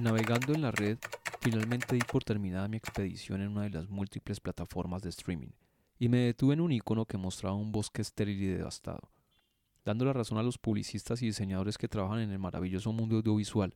[0.00, 0.98] Navegando en la red,
[1.40, 5.48] finalmente di por terminada mi expedición en una de las múltiples plataformas de streaming
[5.98, 9.10] y me detuve en un icono que mostraba un bosque estéril y devastado.
[9.86, 13.74] Dando la razón a los publicistas y diseñadores que trabajan en el maravilloso mundo audiovisual,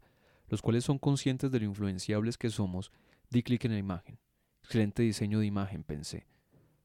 [0.48, 2.93] los cuales son conscientes de lo influenciables que somos,
[3.31, 4.19] di clic en la imagen.
[4.63, 6.27] Excelente diseño de imagen, pensé.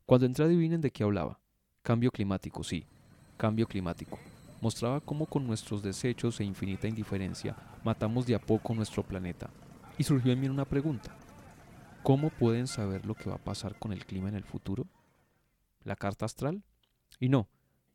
[0.06, 1.42] Cuando entré adivinen de qué hablaba.
[1.82, 2.86] Cambio climático, sí,
[3.38, 4.18] cambio climático.
[4.66, 9.52] Mostraba cómo con nuestros desechos e infinita indiferencia matamos de a poco nuestro planeta.
[10.00, 11.16] Y surgió en mí una pregunta.
[12.02, 14.88] ¿Cómo pueden saber lo que va a pasar con el clima en el futuro?
[15.84, 16.64] ¿La carta astral?
[17.20, 17.48] Y no,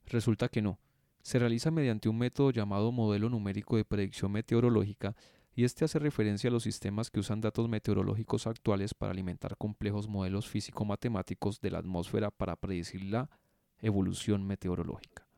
[0.06, 0.78] resulta que no.
[1.22, 5.16] Se realiza mediante un método llamado modelo numérico de predicción meteorológica
[5.56, 10.06] y este hace referencia a los sistemas que usan datos meteorológicos actuales para alimentar complejos
[10.06, 13.28] modelos físico-matemáticos de la atmósfera para predecir la
[13.80, 15.29] evolución meteorológica.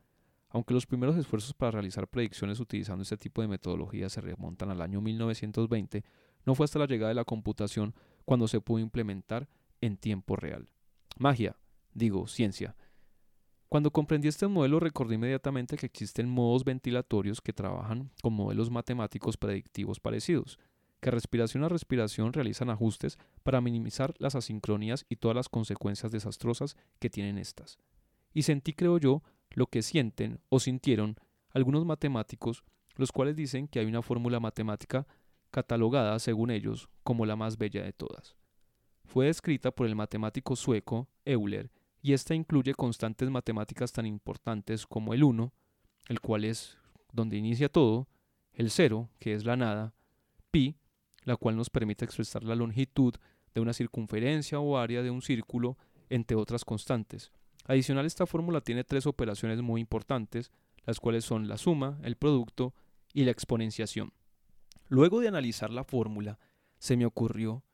[0.55, 4.83] Aunque los primeros esfuerzos para realizar predicciones utilizando este tipo de metodología se remontan al
[4.83, 6.05] año 1920,
[6.45, 7.95] no fue hasta la llegada de la computación
[8.27, 9.49] cuando se pudo implementar
[9.81, 10.69] en tiempo real.
[11.19, 11.57] Magia,
[11.95, 12.77] digo, ciencia.
[13.71, 19.39] Cuando comprendí este modelo recordé inmediatamente que existen modos ventilatorios que trabajan con modelos matemáticos
[19.39, 20.59] predictivos parecidos,
[21.01, 26.77] que respiración a respiración realizan ajustes para minimizar las asincronías y todas las consecuencias desastrosas
[26.99, 27.79] que tienen estas.
[28.35, 29.23] Y sentí, creo yo,
[29.55, 31.17] lo que sienten o sintieron
[31.51, 32.65] algunos matemáticos,
[32.97, 35.07] los cuales dicen que hay una fórmula matemática
[35.51, 38.37] catalogada, según ellos, como la más bella de todas.
[39.05, 45.15] Fue descrita por el matemático sueco Euler, y esta incluye constantes matemáticas tan importantes como
[45.15, 45.53] el 1,
[46.09, 46.79] el cual es
[47.13, 48.09] donde inicia todo,
[48.55, 49.95] el 0, que es la nada,
[50.51, 50.77] pi,
[51.25, 53.15] la cual nos permite expresar la longitud
[53.55, 55.77] de una circunferencia o área de un círculo,
[56.09, 57.31] entre otras constantes.
[57.65, 60.51] Adicional, esta fórmula tiene tres operaciones muy importantes,
[60.85, 62.75] las cuales son la suma, el producto
[63.13, 64.13] y la exponenciación.
[64.89, 66.39] Luego de analizar la fórmula,
[66.79, 67.65] se me ocurrió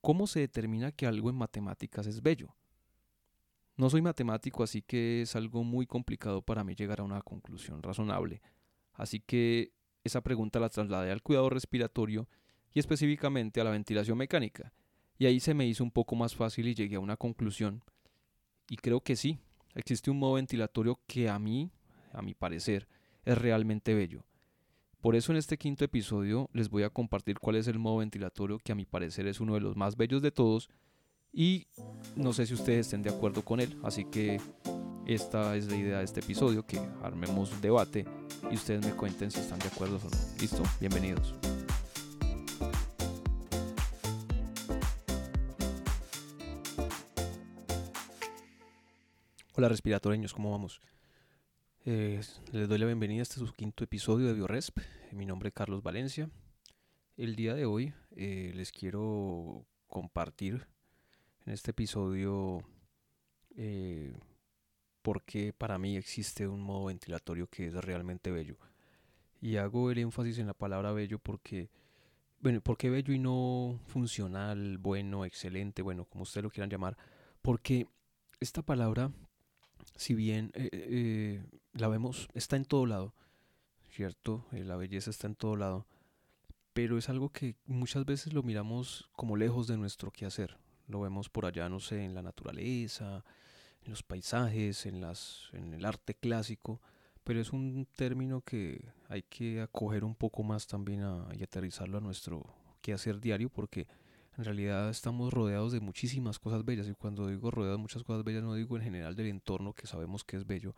[0.00, 2.54] cómo se determina que algo en matemáticas es bello.
[3.76, 7.82] No soy matemático, así que es algo muy complicado para mí llegar a una conclusión
[7.82, 8.40] razonable.
[8.92, 9.72] Así que
[10.04, 12.28] esa pregunta la trasladé al cuidado respiratorio
[12.72, 14.72] y específicamente a la ventilación mecánica.
[15.18, 17.82] Y ahí se me hizo un poco más fácil y llegué a una conclusión
[18.68, 19.38] y creo que sí,
[19.74, 21.70] existe un modo ventilatorio que a mí,
[22.12, 22.88] a mi parecer,
[23.24, 24.24] es realmente bello.
[25.00, 28.58] Por eso en este quinto episodio les voy a compartir cuál es el modo ventilatorio
[28.58, 30.68] que a mi parecer es uno de los más bellos de todos
[31.32, 31.66] y
[32.16, 34.40] no sé si ustedes estén de acuerdo con él, así que
[35.06, 38.04] esta es la idea de este episodio, que armemos debate
[38.50, 40.40] y ustedes me cuenten si están de acuerdo o no.
[40.40, 40.62] ¿Listo?
[40.80, 41.34] Bienvenidos.
[49.58, 50.80] Hola respiratoreños, ¿cómo vamos?
[51.84, 52.20] Eh,
[52.52, 54.78] les doy la bienvenida a este su quinto episodio de BioResp.
[55.10, 56.30] Mi nombre es Carlos Valencia.
[57.16, 60.68] El día de hoy eh, les quiero compartir
[61.44, 62.60] en este episodio
[63.56, 64.16] eh,
[65.02, 68.58] por qué para mí existe un modo ventilatorio que es realmente bello.
[69.40, 71.68] Y hago el énfasis en la palabra bello porque,
[72.38, 76.96] bueno, ¿por qué bello y no funcional, bueno, excelente, bueno, como ustedes lo quieran llamar?
[77.42, 77.88] Porque
[78.38, 79.10] esta palabra
[79.98, 83.14] si bien eh, eh, la vemos, está en todo lado,
[83.90, 84.46] ¿cierto?
[84.52, 85.86] Eh, la belleza está en todo lado,
[86.72, 90.56] pero es algo que muchas veces lo miramos como lejos de nuestro quehacer.
[90.86, 93.24] Lo vemos por allá, no sé, en la naturaleza,
[93.82, 96.80] en los paisajes, en, las, en el arte clásico,
[97.24, 101.02] pero es un término que hay que acoger un poco más también
[101.36, 103.88] y aterrizarlo a nuestro quehacer diario porque
[104.38, 108.22] en realidad estamos rodeados de muchísimas cosas bellas y cuando digo rodeados de muchas cosas
[108.22, 110.76] bellas no digo en general del entorno que sabemos que es bello,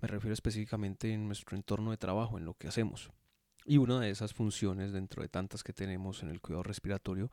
[0.00, 3.10] me refiero específicamente en nuestro entorno de trabajo, en lo que hacemos.
[3.66, 7.30] Y una de esas funciones dentro de tantas que tenemos en el cuidado respiratorio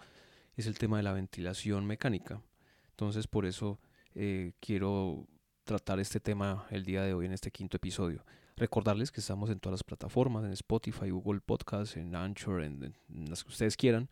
[0.57, 2.41] es el tema de la ventilación mecánica.
[2.89, 3.79] Entonces por eso
[4.13, 5.25] eh, quiero
[5.63, 8.25] tratar este tema el día de hoy en este quinto episodio.
[8.57, 13.29] Recordarles que estamos en todas las plataformas, en Spotify, Google Podcasts, en Anchor, en, en
[13.29, 14.09] las que ustedes quieran,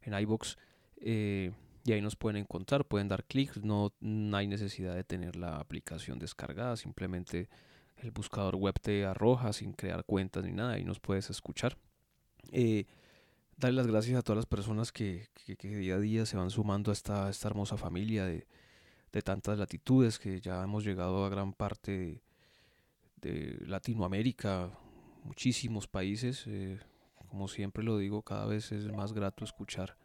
[0.00, 0.56] en iBox
[0.96, 1.52] eh,
[1.84, 3.92] y ahí nos pueden encontrar, pueden dar clic, no,
[4.32, 7.48] hay necesidad de tener la aplicación descargada, simplemente
[7.98, 11.78] el buscador web te arroja sin crear cuentas ni nada y nos puedes escuchar.
[12.50, 12.86] Eh,
[13.56, 15.28] darle las gracias a todas las personas que,
[15.62, 18.46] día a día se van sumando a esta, esta hermosa familia de,
[19.24, 22.20] tantas latitudes que ya hemos llegado a gran parte
[23.16, 24.70] de, Latinoamérica,
[25.24, 26.44] muchísimos países.
[26.46, 26.78] Eh,
[27.28, 29.96] como siempre lo digo, cada vez es más grato escuchar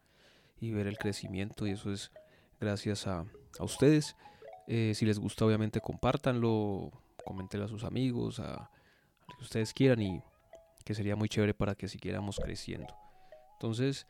[0.62, 2.12] y ver el crecimiento y eso es
[2.60, 3.25] gracias a,
[3.60, 4.16] a ustedes.
[4.68, 6.92] Eh, si les gusta obviamente compártanlo,
[7.25, 8.69] coméntenlo a sus amigos, a, a
[9.38, 10.22] que ustedes quieran y
[10.86, 12.96] que sería muy chévere para que siguiéramos creciendo.
[13.54, 14.08] Entonces,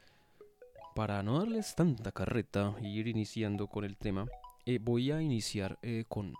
[0.94, 4.28] para no darles tanta carreta y ir iniciando con el tema,
[4.66, 6.34] eh, voy a iniciar eh, con,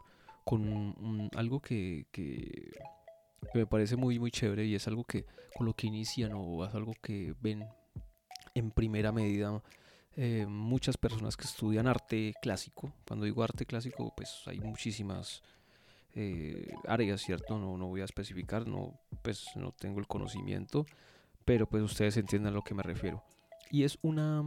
[0.44, 2.72] con algo que, que,
[3.54, 5.26] me parece muy, muy chévere y es algo que
[5.56, 7.66] con lo que inician o es algo que ven
[8.54, 9.62] en primera medida
[10.16, 12.92] eh, muchas personas que estudian arte clásico.
[13.08, 15.42] Cuando digo arte clásico, pues hay muchísimas
[16.90, 17.58] áreas, ¿cierto?
[17.58, 20.86] No, no voy a especificar, no, pues no tengo el conocimiento,
[21.46, 23.24] pero pues ustedes entiendan a lo que me refiero.
[23.70, 24.44] Y es una,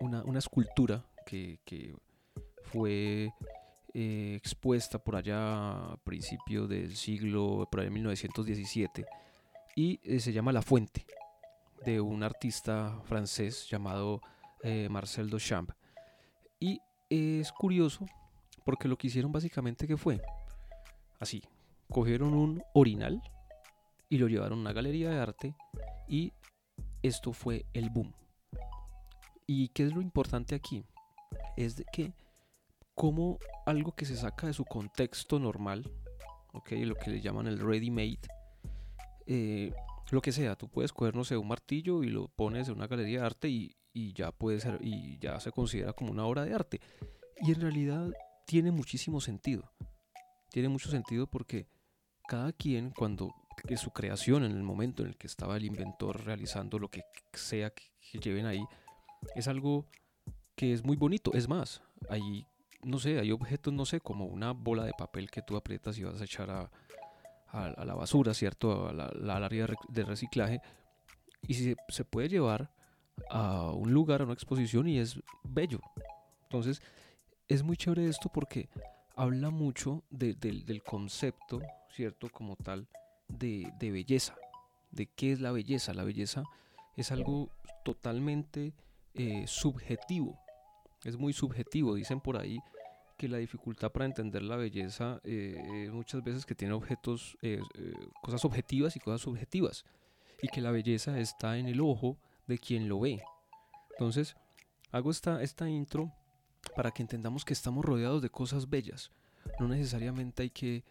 [0.00, 1.58] una, escultura que,
[2.64, 3.32] fue
[3.94, 9.06] eh, expuesta por allá a principios del siglo, por allá 1917,
[9.76, 11.06] y eh, se llama La Fuente,
[11.84, 14.20] de un artista francés llamado
[14.62, 15.70] eh, Marcel Duchamp.
[16.60, 18.06] Y es curioso
[18.64, 20.20] porque lo que hicieron básicamente que fue
[21.18, 21.42] así,
[21.88, 23.22] cogieron un orinal
[24.08, 25.54] y lo llevaron a una galería de arte
[26.06, 26.32] y
[27.02, 28.12] esto fue el boom.
[29.46, 30.84] ¿Y qué es lo importante aquí?
[31.56, 32.12] Es de que
[32.94, 35.90] como algo que se saca de su contexto normal,
[36.52, 36.84] ¿okay?
[36.84, 38.20] lo que le llaman el ready-made,
[39.26, 39.72] eh,
[40.10, 42.86] lo que sea, tú puedes coger, no sé, un martillo y lo pones en una
[42.86, 43.74] galería de arte y,
[44.14, 46.80] ya puede ser, y ya se considera como una obra de arte.
[47.40, 48.10] Y en realidad
[48.46, 49.70] tiene muchísimo sentido.
[50.50, 51.66] Tiene mucho sentido porque
[52.26, 53.34] cada quien cuando
[53.66, 57.02] en su creación, en el momento en el que estaba el inventor realizando lo que
[57.32, 58.64] sea que lleven ahí,
[59.34, 59.86] es algo
[60.54, 61.32] que es muy bonito.
[61.34, 62.46] Es más, hay,
[62.82, 66.04] no sé, hay objetos, no sé, como una bola de papel que tú aprietas y
[66.04, 66.70] vas a echar a,
[67.52, 68.88] la basura, ¿cierto?
[68.88, 70.60] A la, área de reciclaje.
[71.42, 72.70] Y se, se puede llevar
[73.30, 75.80] a un lugar, a una exposición y es bello.
[76.44, 76.80] Entonces,
[77.48, 78.68] es muy chévere esto porque
[79.16, 81.60] habla mucho del concepto,
[81.90, 82.28] ¿cierto?
[82.30, 82.88] Como tal,
[83.28, 84.36] de, belleza.
[84.90, 85.92] ¿De qué es la belleza?
[85.94, 86.44] La belleza
[86.96, 87.50] es algo
[87.84, 88.74] totalmente
[89.14, 90.38] eh, subjetivo.
[91.04, 91.94] Es muy subjetivo.
[91.94, 92.58] Dicen por ahí
[93.16, 97.60] que la dificultad para entender la belleza eh, muchas veces que tiene objetos, eh,
[98.22, 99.84] cosas objetivas y cosas subjetivas.
[100.40, 102.18] Y que la belleza está en el ojo
[102.48, 103.22] de quien lo ve.
[103.92, 104.36] Entonces,
[104.90, 106.12] hago esta, esta intro
[106.74, 109.10] para que entendamos que estamos rodeados de cosas bellas.
[109.60, 110.84] No necesariamente hay que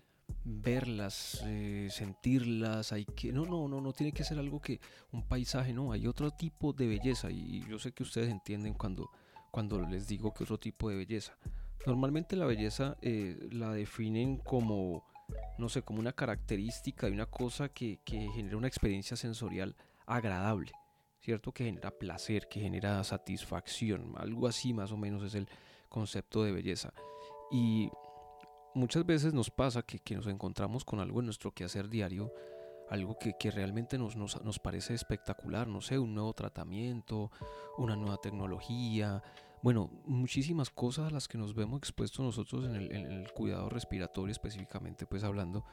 [0.44, 1.44] verlas,
[1.90, 4.80] sentirlas, hay que no, no, no, no tiene que ser algo que
[5.12, 9.10] un paisaje, no, hay otro tipo de belleza y yo sé que ustedes entienden cuando
[9.52, 11.38] cuando les digo que otro tipo de belleza.
[11.86, 15.06] Normalmente la belleza eh, la definen como
[15.58, 19.76] no sé, como una característica de una cosa que, que genera una experiencia sensorial
[20.06, 20.72] agradable,
[21.20, 21.52] ¿cierto?
[21.52, 25.48] Que genera placer, que genera satisfacción, algo así más o menos es el
[25.90, 26.94] concepto de belleza.
[27.52, 27.90] Y
[28.74, 32.32] muchas veces nos pasa que, nos encontramos con algo en nuestro quehacer diario,
[32.90, 37.32] algo que, realmente nos, nos, parece espectacular, no sé, un nuevo tratamiento,
[37.78, 39.22] una nueva tecnología,
[39.62, 45.06] bueno, muchísimas cosas a las que nos vemos expuestos nosotros en el, cuidado respiratorio específicamente,
[45.06, 45.66] pues hablando,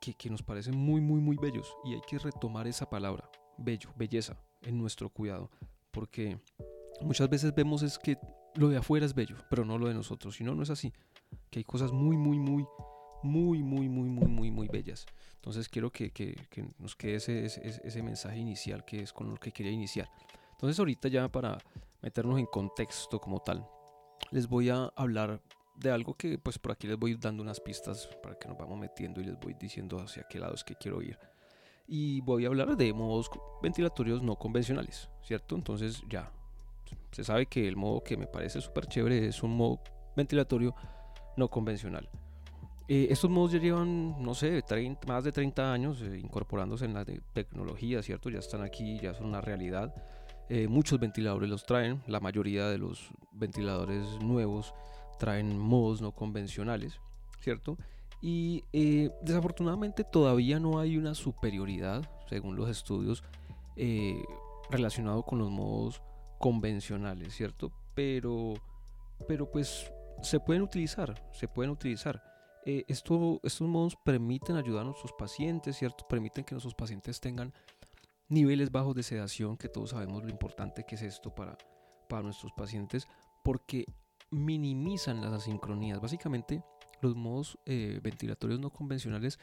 [0.00, 1.76] que, que nos parecen muy, muy, muy bellos.
[1.84, 3.28] Y hay que retomar esa palabra,
[3.58, 5.50] bello, belleza, en nuestro cuidado,
[5.90, 6.38] porque
[7.00, 8.18] muchas veces vemos es que
[8.54, 10.92] lo de afuera es bello, pero no lo de nosotros, si no, no es así
[11.50, 12.66] que hay cosas muy, muy, muy,
[13.22, 15.06] muy, muy, muy, muy, muy, muy bellas.
[15.34, 19.30] Entonces quiero que, que, que nos quede ese, ese, ese, mensaje inicial que es con
[19.30, 20.10] lo que quería iniciar.
[20.52, 21.58] Entonces ahorita ya para
[22.02, 23.66] meternos en contexto como tal,
[24.30, 25.42] les voy a hablar
[25.76, 28.78] de algo que pues por aquí les voy dando unas pistas para que nos vamos
[28.78, 31.18] metiendo y les voy diciendo hacia qué lado es que quiero ir.
[31.92, 33.28] Y voy a hablar de modos
[33.60, 35.56] ventilatorios no convencionales, ¿cierto?
[35.56, 36.30] Entonces ya
[37.10, 39.80] se sabe que el modo que me parece súper chévere es un modo
[40.16, 40.72] ventilatorio
[41.36, 42.08] no convencional.
[42.86, 44.62] Eh, estos modos ya llevan, no sé,
[45.08, 48.30] más de 30 años eh, incorporándose en la tecnología, ¿cierto?
[48.30, 49.92] Ya están aquí, ya son una realidad.
[50.48, 54.74] Eh, muchos ventiladores los traen, la mayoría de los ventiladores nuevos
[55.18, 57.00] traen modos no convencionales,
[57.40, 57.76] ¿cierto?
[58.22, 58.64] Y
[59.22, 63.24] desafortunadamente todavía no hay una superioridad, según los estudios,
[64.70, 66.02] relacionado con los modos
[66.38, 67.70] convencionales, ¿cierto?
[67.94, 68.54] Pero,
[69.28, 69.90] pero pues
[70.22, 72.22] se pueden utilizar, se pueden utilizar.
[72.66, 76.06] Eh, esto, estos modos permiten ayudar a nuestros pacientes, ¿cierto?
[76.08, 77.52] Permiten que nuestros pacientes tengan
[78.28, 81.56] niveles bajos de sedación, que todos sabemos lo importante que es esto para,
[82.08, 83.06] para nuestros pacientes,
[83.42, 83.84] porque
[84.30, 86.00] minimizan las asincronías.
[86.00, 86.62] Básicamente,
[87.00, 89.38] los modos eh, ventilatorios no convencionales,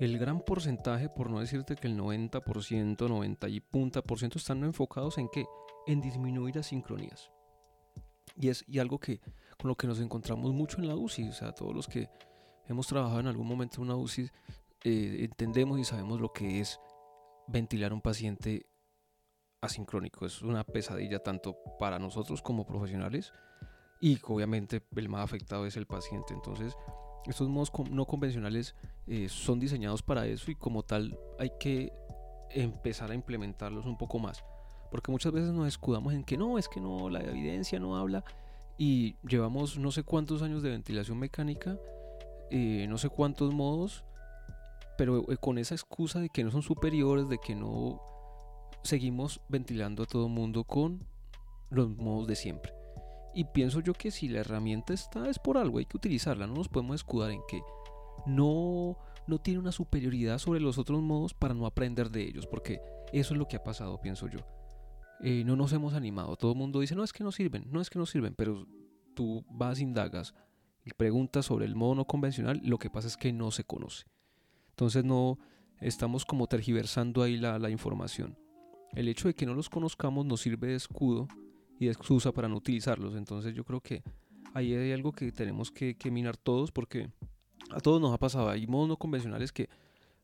[0.00, 4.64] el gran porcentaje, por no decirte que el 90%, 90 y punta por ciento, están
[4.64, 5.44] enfocados en qué?
[5.86, 7.30] En disminuir asincronías.
[8.36, 9.20] Y es y algo que
[9.58, 11.28] con lo que nos encontramos mucho en la UCI.
[11.28, 12.08] O sea, todos los que
[12.66, 14.30] hemos trabajado en algún momento en una UCI
[14.82, 16.80] eh, entendemos y sabemos lo que es
[17.46, 18.66] ventilar a un paciente
[19.60, 20.26] asincrónico.
[20.26, 23.32] Es una pesadilla tanto para nosotros como profesionales
[24.04, 26.34] y obviamente el más afectado es el paciente.
[26.34, 26.76] Entonces,
[27.24, 28.74] estos modos no convencionales
[29.06, 31.90] eh, son diseñados para eso y como tal hay que
[32.50, 34.44] empezar a implementarlos un poco más.
[34.90, 38.22] Porque muchas veces nos escudamos en que no, es que no, la evidencia no habla
[38.76, 41.78] y llevamos no sé cuántos años de ventilación mecánica,
[42.50, 44.04] eh, no sé cuántos modos,
[44.98, 48.02] pero eh, con esa excusa de que no son superiores, de que no
[48.82, 51.06] seguimos ventilando a todo mundo con
[51.70, 52.83] los modos de siempre.
[53.34, 56.54] Y pienso yo que si la herramienta está es por algo, hay que utilizarla, no
[56.54, 57.60] nos podemos escudar en que
[58.26, 62.80] no, no tiene una superioridad sobre los otros modos para no aprender de ellos, porque
[63.12, 64.38] eso es lo que ha pasado, pienso yo.
[65.20, 67.80] Eh, no nos hemos animado, todo el mundo dice, no es que no sirven, no
[67.80, 68.66] es que no sirven, pero
[69.14, 70.34] tú vas, indagas
[70.84, 74.06] y preguntas sobre el modo no convencional, lo que pasa es que no se conoce.
[74.70, 75.38] Entonces no
[75.80, 78.38] estamos como tergiversando ahí la, la información.
[78.92, 81.26] El hecho de que no los conozcamos nos sirve de escudo
[81.78, 83.14] y excusa para no utilizarlos.
[83.14, 84.02] Entonces yo creo que
[84.54, 87.10] ahí hay algo que tenemos que, minar todos porque
[87.70, 88.48] a todos nos ha pasado.
[88.48, 89.68] Hay modos no convencionales que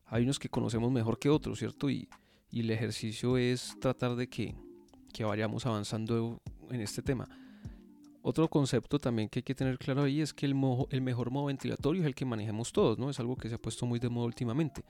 [0.05, 1.89] hay unos que conocemos mejor que otros, ¿cierto?
[1.89, 2.07] Y,
[2.53, 4.53] el ejercicio es tratar de que,
[5.13, 7.29] que vayamos avanzando en este tema.
[8.23, 10.55] Otro concepto también que hay que tener claro ahí es que el,
[10.89, 13.09] el mejor modo ventilatorio es el que manejemos todos, ¿no?
[13.09, 14.83] Es algo que se ha puesto muy de moda últimamente.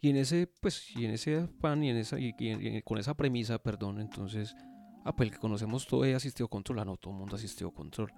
[0.00, 2.34] Y en ese, pues, y en ese afán y en esa, y
[2.82, 4.56] con esa premisa, perdón, entonces
[5.04, 7.70] ah, pues el que conocemos todo es asistido control, ah, no, todo el mundo asistido
[7.70, 8.12] control.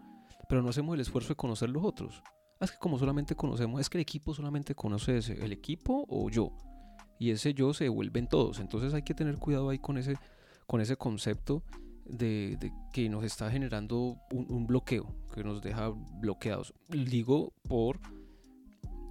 [0.48, 2.22] Pero no hacemos el esfuerzo de conocer los otros.
[2.60, 6.06] Ah, es que como solamente conocemos, es que el equipo solamente conoce ese, el equipo
[6.08, 6.52] o yo.
[7.18, 8.60] Y ese yo se vuelven todos.
[8.60, 10.16] Entonces hay que tener cuidado ahí con ese,
[10.66, 11.62] con ese concepto
[12.04, 16.72] de, que nos está generando un, un, bloqueo, que nos deja bloqueados.
[16.88, 18.00] Digo por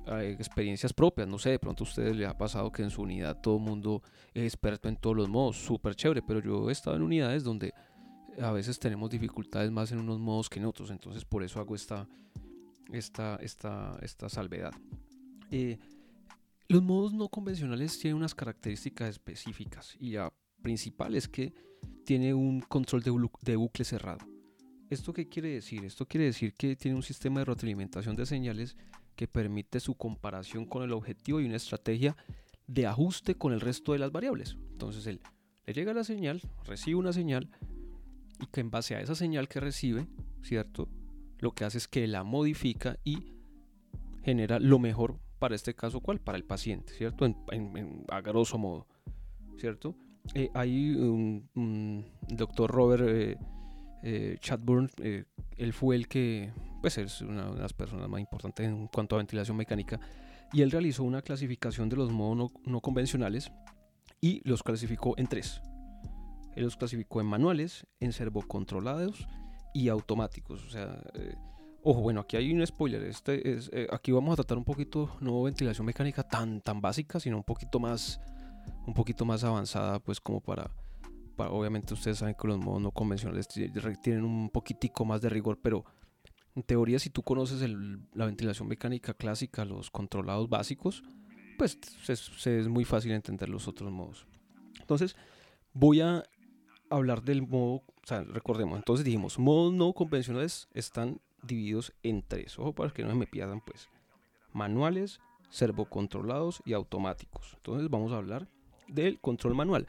[0.08, 3.42] experiencias propias, no sé, de pronto a ustedes les ha pasado que en su unidad
[3.42, 6.96] todo el mundo es experto en todos los modos, súper chévere, pero yo he estado
[6.96, 7.74] en unidades donde
[8.42, 11.76] a veces tenemos dificultades más en unos modos que en otros, entonces por eso hago
[11.76, 12.08] esta,
[12.92, 14.74] esta, esta, esta salvedad.
[15.52, 15.78] Eh,
[16.68, 21.54] los modos no convencionales tienen unas características específicas y la principal es que
[22.06, 24.26] tiene un control de, de bucle cerrado.
[24.90, 25.84] ¿Esto qué quiere decir?
[25.86, 28.76] Esto quiere decir que tiene un sistema de retroalimentación de señales
[29.16, 32.16] que permite su comparación con el objetivo y una estrategia
[32.68, 34.58] de ajuste con el resto de las variables.
[34.72, 35.22] Entonces él
[35.66, 37.50] le llega la señal, recibe una señal
[38.40, 40.08] y que en base a esa señal que recibe,
[40.44, 40.90] ¿cierto?
[41.40, 43.34] Lo que hace es que la modifica y
[44.24, 46.20] genera lo mejor para este caso, ¿cuál?
[46.20, 47.26] Para el paciente, ¿cierto?
[47.26, 48.88] En, a grosso modo,
[49.58, 49.96] ¿cierto?
[50.34, 53.38] Eh, hay un, doctor Robert eh,
[54.04, 55.26] eh,
[55.58, 56.52] él fue el que
[56.86, 60.00] pues es una de las personas más importantes en cuanto a ventilación mecánica,
[60.54, 63.52] y él realizó una clasificación de los modos no, convencionales
[64.22, 65.64] y los clasificó en tres.
[66.56, 69.28] Él los clasificó en manuales, en servocontrolados
[69.74, 70.64] y automáticos.
[70.64, 71.34] O sea, eh,
[71.82, 73.02] ojo, bueno, aquí hay un spoiler.
[73.02, 77.20] Este es, eh, aquí vamos a tratar un poquito no ventilación mecánica tan, tan básica,
[77.20, 78.22] sino un poquito más,
[78.86, 80.70] un poquito más avanzada, pues como para,
[81.36, 85.58] para, obviamente ustedes saben que los modos no convencionales tienen un poquitico más de rigor,
[85.64, 85.84] pero
[86.56, 87.70] en teoría, si tú conoces
[88.14, 91.04] la ventilación mecánica clásica, los controlados básicos,
[91.58, 94.26] pues es, es muy fácil entender los otros modos.
[94.80, 95.16] Entonces,
[95.74, 96.24] voy a
[96.90, 102.58] hablar del modo, o sea, recordemos, entonces dijimos, modos no convencionales están divididos en tres.
[102.58, 103.90] Ojo para que no me pierdan, pues.
[104.54, 105.20] Manuales,
[105.50, 107.54] servocontrolados y automáticos.
[107.58, 108.48] Entonces vamos a hablar
[108.88, 109.88] del control manual.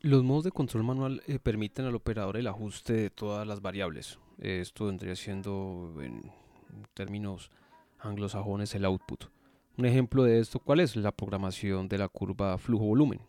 [0.00, 4.18] Los modos de control manual eh, permiten al operador el ajuste de todas las variables.
[4.38, 6.22] Esto vendría siendo en
[6.94, 7.50] términos
[7.98, 9.24] anglosajones el output.
[9.78, 10.96] Un ejemplo de esto, ¿cuál es?
[10.96, 13.20] La programación de la curva flujo-volumen.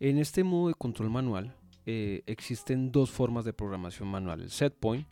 [0.00, 1.54] En este modo de control manual
[1.84, 4.40] eh, existen dos formas de programación manual.
[4.40, 5.06] El set point,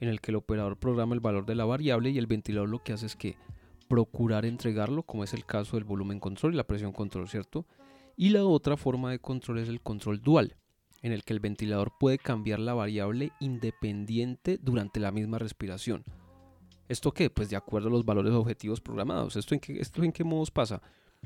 [0.00, 2.82] en el que el operador programa el valor de la variable y el ventilador lo
[2.82, 3.36] que hace es que
[3.88, 7.66] procurar entregarlo, como es el caso del volumen control y la presión control, ¿cierto?
[8.16, 10.56] Y la otra forma de control es el control dual,
[11.02, 16.04] en el que el ventilador puede cambiar la variable independiente durante la misma respiración.
[16.88, 17.30] ¿Esto qué?
[17.30, 19.36] Pues de acuerdo a los valores objetivos programados.
[19.36, 20.80] ¿Esto en qué, esto en qué modos pasa?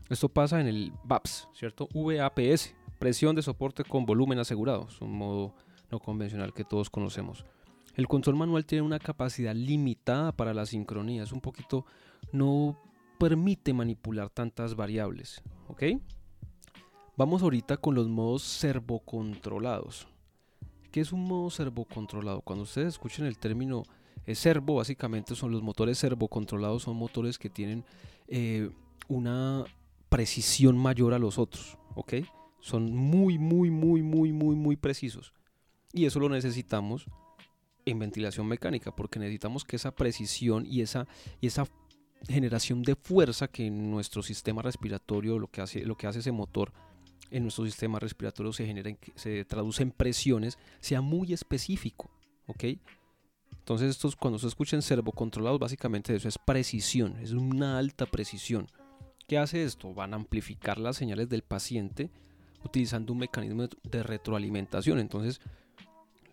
[0.09, 1.89] Esto pasa en el VAPS, ¿cierto?
[1.93, 4.87] VAPS, presión de soporte con volumen asegurado.
[4.89, 5.55] Es un modo
[5.91, 7.45] no convencional que todos conocemos.
[7.97, 11.23] El control manual tiene una capacidad limitada para la sincronía.
[11.23, 11.85] Es un poquito...
[12.33, 12.79] no
[13.21, 15.43] permite manipular tantas variables.
[15.69, 15.83] ¿Ok?
[17.21, 20.09] Vamos ahorita con los modos servocontrolados.
[20.91, 22.41] ¿Qué es un modo servocontrolado?
[22.41, 23.83] Cuando ustedes escuchen el término
[24.25, 27.85] eh, servo, básicamente son los motores servocontrolados, son motores que tienen
[28.27, 28.71] eh,
[29.07, 29.65] una
[30.09, 32.15] precisión mayor a los otros, ¿ok?
[32.59, 35.35] Son muy, muy, muy, muy, muy, muy precisos.
[35.93, 37.05] Y eso lo necesitamos
[37.85, 41.07] en ventilación mecánica, porque necesitamos que esa precisión y esa,
[41.43, 41.67] y esa
[42.31, 46.33] generación de fuerza que en nuestro sistema respiratorio, lo que hace, lo que hace ese
[46.33, 46.73] motor
[47.31, 52.11] en nuestro sistema respiratorio se genera, se traduce en presiones, sea muy específico,
[52.47, 52.65] ¿ok?
[53.59, 58.67] Entonces estos cuando se escuchen servocontrolados, básicamente eso es precisión, es una alta precisión.
[59.29, 59.95] ¿Qué hace esto?
[59.95, 62.11] Van a amplificar las señales del paciente
[62.65, 64.99] utilizando un mecanismo de retroalimentación.
[64.99, 65.41] Entonces,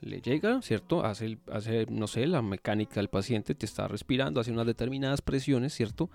[0.01, 1.03] le llega, ¿cierto?
[1.03, 5.73] Hace, hace, no sé, la mecánica del paciente, te está respirando, hace unas determinadas presiones,
[5.73, 6.09] ¿cierto?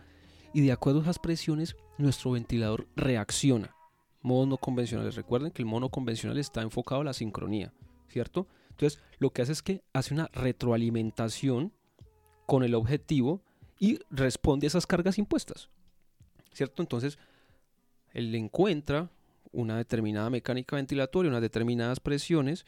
[0.52, 3.75] Y de acuerdo a esas presiones, nuestro ventilador reacciona.
[4.23, 5.17] Modos no convencionales.
[5.17, 7.73] Recuerden que el mono convencional está enfocado a la sincronía,
[8.09, 8.47] ¿cierto?
[8.71, 11.73] Entonces, lo que hace es que hace una retroalimentación
[12.47, 13.43] con el objetivo
[13.79, 15.69] y responde a esas cargas impuestas.
[16.52, 16.83] ¿cierto?
[16.83, 17.19] Entonces,
[18.12, 19.11] él encuentra
[19.52, 22.67] una determinada mecánica ventilatoria, unas determinadas presiones.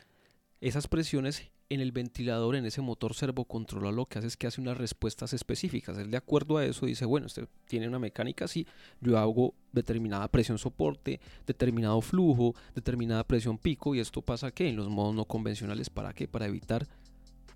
[0.60, 4.60] Esas presiones en el ventilador, en ese motor servocontrolado, lo que hace es que hace
[4.60, 5.96] unas respuestas específicas.
[5.98, 8.66] Él de acuerdo a eso dice, bueno, usted tiene una mecánica así,
[9.00, 14.76] yo hago determinada presión soporte, determinado flujo, determinada presión pico, y esto pasa que en
[14.76, 16.28] los modos no convencionales, ¿para qué?
[16.28, 16.86] Para evitar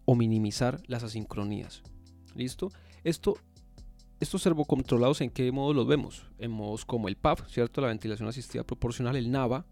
[0.05, 1.83] o minimizar las asincronías.
[2.35, 2.71] ¿Listo?
[3.05, 3.37] Esto
[4.21, 6.27] estos servocontrolados, ¿en qué modos los vemos?
[6.39, 7.81] En modos como el PAF, ¿cierto?
[7.81, 9.65] La ventilación asistida proporcional, el NAVA,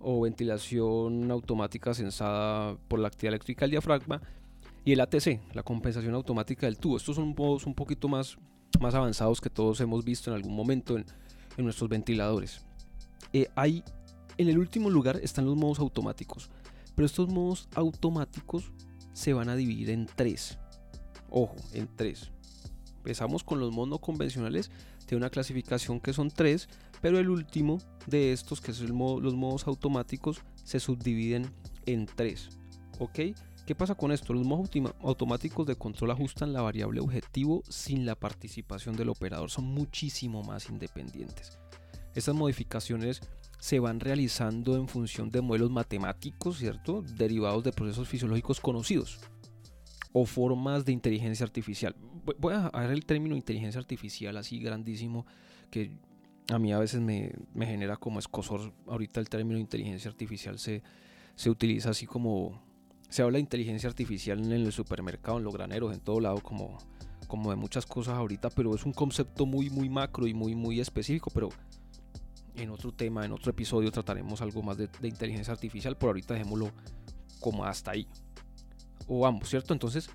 [0.00, 4.20] o ventilación automática sensada por la actividad eléctrica del diafragma,
[4.84, 6.96] y el ATC, la compensación automática del tubo.
[6.96, 8.38] Estos son modos un poquito más,
[8.80, 11.04] más avanzados que todos hemos visto en algún momento en,
[11.58, 12.64] nuestros ventiladores.
[13.32, 13.82] Eh, hay,
[14.38, 16.50] en el último lugar están los modos automáticos,
[16.94, 18.70] pero estos modos automáticos
[19.12, 20.56] se van a dividir en tres.
[21.28, 22.30] Ojo, en tres.
[22.98, 24.70] Empezamos con los modos no convencionales,
[25.08, 26.68] tiene una clasificación que son tres,
[27.00, 28.88] pero el último de estos, que son
[29.22, 31.50] los modos automáticos, se subdividen
[31.86, 32.50] en tres.
[32.98, 33.20] ¿Ok?
[33.66, 34.34] ¿Qué pasa con esto?
[34.34, 39.64] Los modos automáticos de control ajustan la variable objetivo sin la participación del operador, son
[39.64, 41.58] muchísimo más independientes.
[42.14, 43.22] Estas modificaciones
[43.58, 47.02] se van realizando en función de modelos matemáticos, ¿cierto?
[47.16, 49.18] Derivados de procesos fisiológicos conocidos
[50.12, 51.94] o formas de inteligencia artificial.
[52.38, 55.26] Voy a ver el término inteligencia artificial así grandísimo
[55.70, 55.92] que
[56.50, 58.72] a mí a veces me, genera como escosor.
[58.86, 60.82] Ahorita el término inteligencia artificial se,
[61.34, 62.66] se utiliza así como...
[63.10, 66.76] Se habla de inteligencia artificial en el supermercado, en los graneros, en todo lado, como,
[67.26, 70.78] como de muchas cosas ahorita, pero es un concepto muy, muy macro y muy, muy
[70.78, 71.48] específico, pero
[72.54, 76.34] en otro tema, en otro episodio trataremos algo más de, de inteligencia artificial, por ahorita
[76.34, 76.70] dejémoslo
[77.40, 78.06] como hasta ahí
[79.08, 79.72] o ambos, ¿cierto?
[79.72, 80.10] Entonces,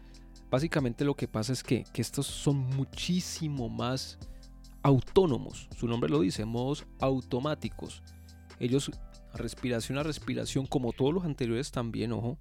[0.50, 4.20] básicamente lo que pasa es que, estos son muchísimo más
[4.82, 8.04] autónomos, su nombre lo dice, modos automáticos.
[8.60, 8.92] Ellos,
[9.34, 12.38] respiración a respiración, como todos los anteriores también, ojo,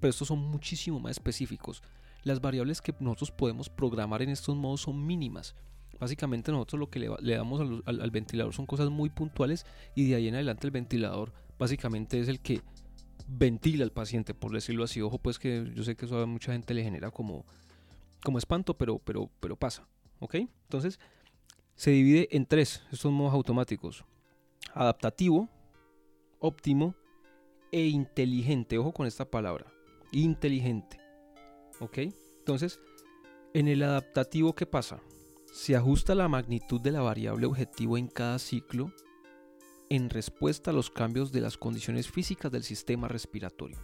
[0.00, 1.82] pero estos son muchísimo más específicos.
[2.22, 5.54] Las variables que nosotros podemos programar en estos modos son mínimas.
[6.00, 10.28] Básicamente nosotros lo que le, damos al, ventilador son cosas muy puntuales y de ahí
[10.28, 12.62] en adelante el ventilador básicamente es el que
[13.26, 15.00] ventila al paciente, por decirlo así.
[15.00, 17.44] Ojo, pues que yo sé que eso a mucha gente le genera como,
[18.22, 19.86] como espanto, pero, pero, pero pasa.
[20.20, 20.34] ¿Ok?
[20.34, 20.98] Entonces,
[21.74, 24.04] se divide en tres estos modos automáticos:
[24.72, 25.48] adaptativo,
[26.38, 26.94] óptimo
[27.72, 28.78] e inteligente.
[28.78, 29.66] Ojo con esta palabra:
[30.12, 30.98] inteligente.
[31.80, 31.98] ¿Ok?
[32.38, 32.80] Entonces,
[33.54, 35.00] en el adaptativo, ¿qué pasa?
[35.52, 38.92] Se ajusta la magnitud de la variable objetivo en cada ciclo
[39.90, 43.78] en respuesta a los cambios de las condiciones físicas del sistema respiratorio.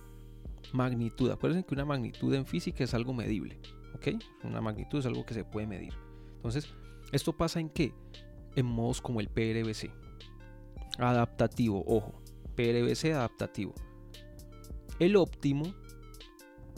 [0.73, 1.31] Magnitud.
[1.31, 3.61] Acuérdense que una magnitud en física es algo medible.
[3.95, 4.09] ¿Ok?
[4.45, 5.95] Una magnitud es algo que se puede medir.
[6.37, 6.73] Entonces,
[7.13, 7.93] ¿esto pasa en qué?
[8.57, 9.91] En modos como el PRBC.
[10.99, 12.23] Adaptativo, ojo.
[12.57, 13.75] PRBC adaptativo.
[14.99, 15.75] El óptimo,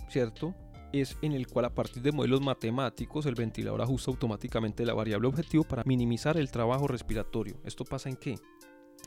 [0.09, 0.55] ¿cierto?
[0.93, 5.29] Es en el cual a partir de modelos matemáticos el ventilador ajusta automáticamente la variable
[5.29, 7.57] objetivo para minimizar el trabajo respiratorio.
[7.65, 8.37] ¿Esto pasa en qué?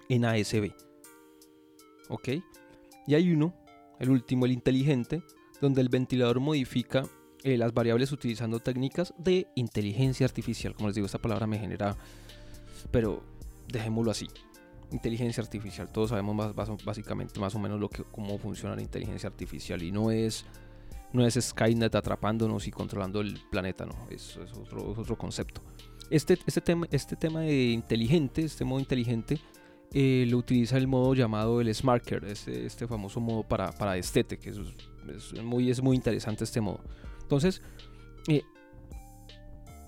[0.10, 0.72] En ASB.
[2.10, 2.30] ¿Ok?
[3.08, 3.54] Y hay uno,
[4.00, 5.24] el último, el inteligente,
[5.62, 7.04] donde el ventilador modifica
[7.44, 10.74] eh, las variables utilizando técnicas de inteligencia artificial.
[10.76, 11.96] Como les digo, esta palabra me genera,
[12.92, 13.24] pero
[13.68, 14.28] dejémoslo así.
[14.92, 15.92] Inteligencia artificial.
[15.92, 19.92] Todos sabemos más, básicamente más o menos lo que, cómo funciona la inteligencia artificial y
[19.92, 20.46] no es
[21.16, 25.62] no es Skynet atrapándonos y controlando el planeta, no, es, es otro, otro, concepto.
[26.10, 29.40] Este, este, tema, este tema de inteligente, este modo inteligente,
[29.98, 34.38] eh, lo utiliza el modo llamado el Smarker, este, este famoso modo para, para estete,
[34.38, 34.60] que es,
[35.42, 36.82] muy, es muy interesante este modo.
[37.22, 37.62] Entonces,
[38.28, 38.44] eh,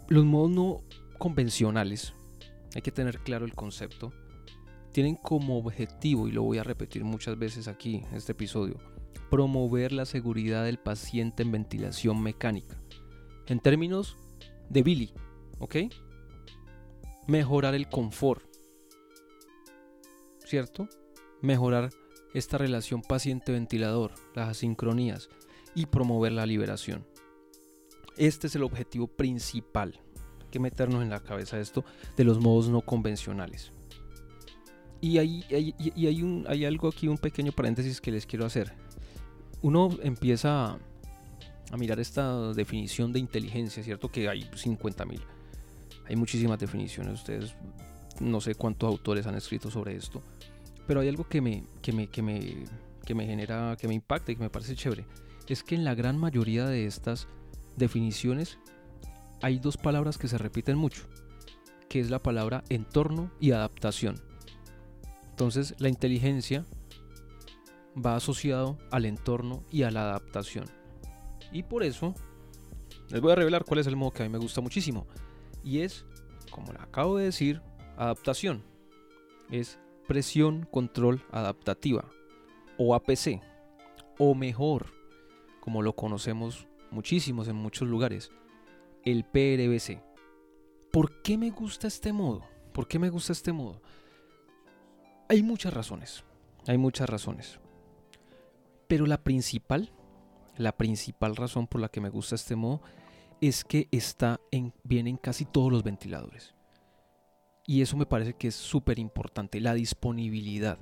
[0.08, 0.82] los modos no
[1.18, 2.14] convencionales,
[2.74, 4.14] hay que tener claro el concepto,
[4.94, 8.78] tienen como objetivo, y lo voy a repetir muchas veces aquí en este episodio,
[9.30, 12.78] promover la seguridad del paciente en ventilación mecánica.
[13.48, 14.16] En términos
[14.70, 15.12] de Billy,
[15.60, 15.76] ¿ok?
[17.28, 18.47] Mejorar el confort,
[20.48, 20.88] ¿cierto?
[21.42, 21.90] Mejorar
[22.34, 25.30] esta relación paciente-ventilador, las asincronías
[25.76, 27.06] y promover la liberación.
[28.18, 30.00] Este es el objetivo principal.
[30.42, 31.84] Hay que meternos en la cabeza esto
[32.16, 33.72] de los modos no convencionales.
[35.00, 35.76] Y hay, hay,
[36.48, 38.74] hay algo aquí, un pequeño paréntesis que les quiero hacer.
[39.62, 40.80] Uno empieza a,
[41.72, 44.10] a mirar esta definición de inteligencia, ¿cierto?
[44.10, 45.20] Que hay 50.000.
[46.08, 47.14] Hay muchísimas definiciones.
[47.14, 47.56] Ustedes
[48.20, 50.22] no sé cuántos autores han escrito sobre esto.
[50.86, 52.66] Pero hay algo que me, que me, que me,
[53.06, 55.06] que me genera, que me impacta y que me parece chévere.
[55.48, 57.28] Es que en la gran mayoría de estas
[57.76, 58.58] definiciones
[59.42, 61.04] hay dos palabras que se repiten mucho,
[61.90, 64.22] que es la palabra entorno y adaptación.
[65.30, 66.66] Entonces la inteligencia
[67.96, 70.66] va asociado al entorno y a la adaptación.
[71.52, 72.14] Y por eso
[73.10, 75.08] les voy a revelar cuál es el modo que a mí me gusta muchísimo.
[75.64, 76.06] Y es,
[76.52, 77.62] como le acabo de decir,
[77.98, 78.64] adaptación.
[79.50, 82.10] Es presión control adaptativa
[82.78, 83.42] o APC
[84.18, 84.88] o mejor
[85.60, 88.32] como lo conocemos muchísimos en muchos lugares
[89.04, 90.02] el PRBC
[90.92, 92.46] ¿por qué me gusta este modo?
[92.74, 93.82] ¿por qué me gusta este modo?
[95.28, 96.24] hay muchas razones
[96.68, 97.60] hay muchas razones
[98.88, 99.92] pero la principal
[100.56, 102.82] la principal razón por la que me gusta este modo
[103.42, 106.57] es que está en, viene en casi todos los ventiladores
[107.70, 110.80] y eso me parece que es súper importante, la disponibilidad.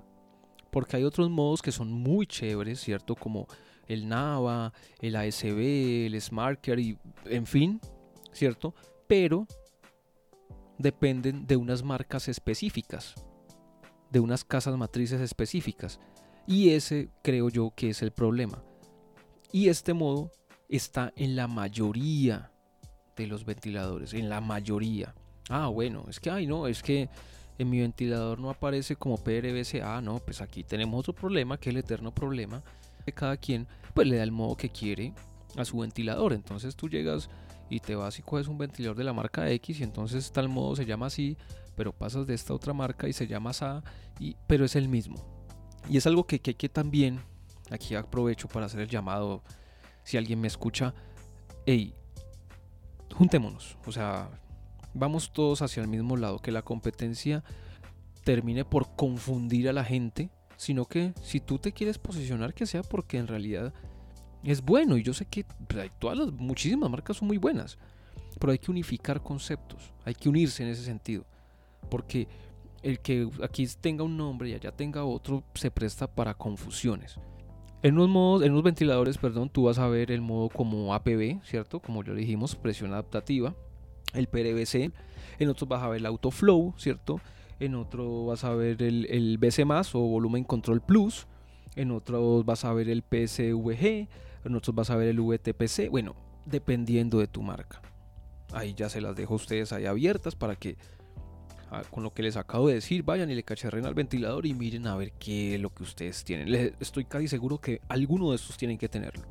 [0.70, 3.16] Porque hay otros modos que son muy chéveres, ¿cierto?
[3.16, 3.48] Como
[3.88, 4.72] el NAVA,
[5.02, 7.82] el ASB, el SmartCare y en fin,
[8.32, 8.76] ¿cierto?
[9.08, 9.48] Pero
[10.78, 13.16] dependen de unas marcas específicas,
[14.12, 16.00] de unas casas matrices específicas.
[16.46, 18.64] Y ese creo yo que es el problema.
[19.52, 20.30] Y este modo
[20.70, 22.52] está en la mayoría
[23.16, 25.16] de los ventiladores, en la mayoría.
[25.50, 27.10] Ah, bueno, es que, ay, no, es que
[27.58, 29.82] en mi ventilador no aparece como PRBC.
[29.84, 32.64] Ah, no, pues aquí tenemos otro problema, que es el eterno problema
[33.06, 35.14] de cada quien, pues le da el modo que quiere
[35.56, 36.34] a su ventilador.
[36.34, 37.30] Entonces tú llegas
[37.70, 40.76] y te vas y coges un ventilador de la marca X y entonces tal modo
[40.76, 41.38] se llama así,
[41.76, 43.84] pero pasas de esta otra marca y se llama SA,
[44.20, 45.16] y, pero es el mismo.
[45.90, 47.20] Y es algo que, que que también,
[47.70, 49.44] aquí aprovecho para hacer el llamado,
[50.04, 50.94] si alguien me escucha,
[51.66, 51.94] hey,
[53.14, 54.30] juntémonos, o sea,
[54.96, 57.44] vamos todos hacia el mismo lado, que la competencia
[58.24, 62.82] termine por confundir a la gente, sino que si tú te quieres posicionar que sea
[62.82, 63.74] porque en realidad
[64.44, 67.78] es bueno y yo sé que pues, todas las muchísimas marcas son muy buenas,
[68.40, 71.26] pero hay que unificar conceptos, hay que unirse en ese sentido,
[71.92, 72.28] porque
[72.82, 77.20] el que aquí tenga un nombre y allá tenga otro se presta para confusiones.
[77.82, 81.44] En unos, modos, en unos ventiladores, perdón, tú vas a ver el modo como APB,
[81.44, 81.80] ¿cierto?
[81.80, 83.54] Como ya dijimos, presión adaptativa
[84.16, 84.92] el PRBC,
[85.40, 87.20] en otros vas a ver el Autoflow, ¿cierto?
[87.60, 91.28] En otro vas a ver el, el BC o Volumen Control Plus,
[91.76, 94.08] en otros vas a ver el PSVG,
[94.46, 97.82] en otros vas a ver el VTPC, bueno, dependiendo de tu marca.
[98.54, 100.78] Ahí ya se las dejo a ustedes ahí abiertas para que
[101.72, 104.54] ah, con lo que les acabo de decir, vayan y le cacharren al ventilador y
[104.54, 106.76] miren a ver qué es lo que ustedes tienen.
[106.80, 109.24] estoy casi seguro que alguno de estos tienen que tenerlo.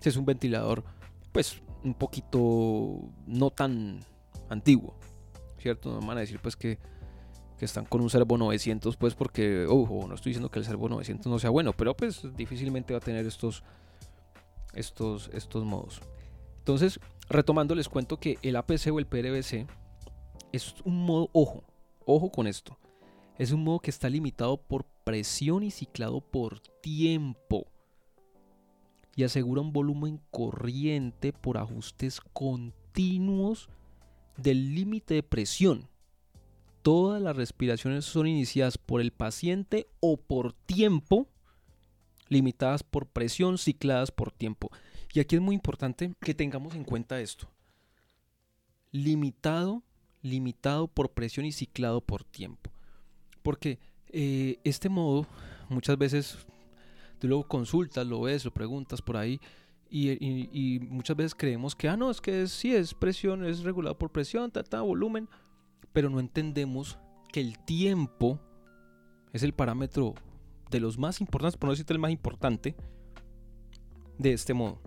[0.00, 0.84] Si es un ventilador,
[1.32, 4.00] pues un poquito no tan
[4.48, 4.94] antiguo,
[5.58, 5.92] ¿cierto?
[5.92, 6.78] No van a decir pues que,
[7.60, 11.26] están con un Servo 900 pues porque, ojo, no estoy diciendo que el Servo 900
[11.26, 13.62] no sea bueno, pero pues difícilmente va a tener estos,
[14.72, 16.00] estos, estos modos.
[16.56, 19.66] Entonces, retomando les cuento que el APC o el PRBC
[20.52, 21.62] es un modo, ojo,
[22.06, 22.78] ojo con esto,
[23.38, 27.66] es un modo que está limitado por presión y ciclado por tiempo
[29.20, 33.68] y asegura un volumen corriente por ajustes continuos
[34.38, 35.90] del límite de presión.
[36.80, 41.28] Todas las respiraciones son iniciadas por el paciente o por tiempo,
[42.30, 44.70] limitadas por presión, cicladas por tiempo.
[45.12, 47.50] Y aquí es muy importante que tengamos en cuenta esto.
[48.90, 49.82] Limitado,
[50.22, 52.70] limitado por presión y ciclado por tiempo.
[53.42, 55.26] Porque eh, este modo
[55.68, 56.38] muchas veces
[57.20, 59.40] tú luego consultas, lo ves, lo preguntas por ahí
[59.90, 64.10] y, muchas veces creemos que, ah, no, es que sí es presión, es regulado por
[64.10, 65.28] presión, ta, volumen,
[65.92, 66.98] pero no entendemos
[67.32, 68.40] que el tiempo
[69.32, 70.14] es el parámetro
[70.70, 72.76] de los más importantes, por no decirte el más importante,
[74.18, 74.78] de este modo.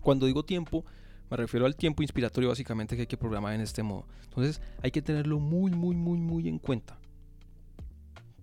[0.00, 0.84] Cuando digo tiempo,
[1.30, 4.06] me refiero al tiempo inspiratorio básicamente que hay que programar en este modo.
[4.24, 6.98] Entonces hay que tenerlo muy, muy, muy, muy en cuenta.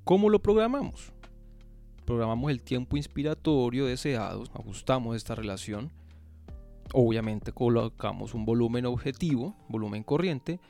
[0.04, 1.12] ¿Cómo lo programamos?
[2.08, 5.92] Programamos el tiempo inspiratorio deseado, ajustamos esta relación.
[6.94, 10.62] Obviamente colocamos un volumen objetivo, volumen corriente,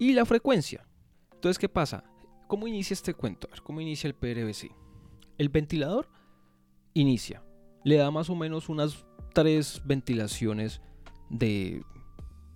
[0.00, 0.84] y la frecuencia.
[1.32, 2.02] Entonces, ¿qué pasa?
[2.48, 3.48] ¿Cómo inicia este cuento?
[3.62, 4.72] ¿Cómo inicia el PRBC?
[5.38, 6.08] El ventilador
[6.92, 7.44] inicia.
[7.84, 10.80] Le da más o menos unas tres ventilaciones
[11.28, 11.84] de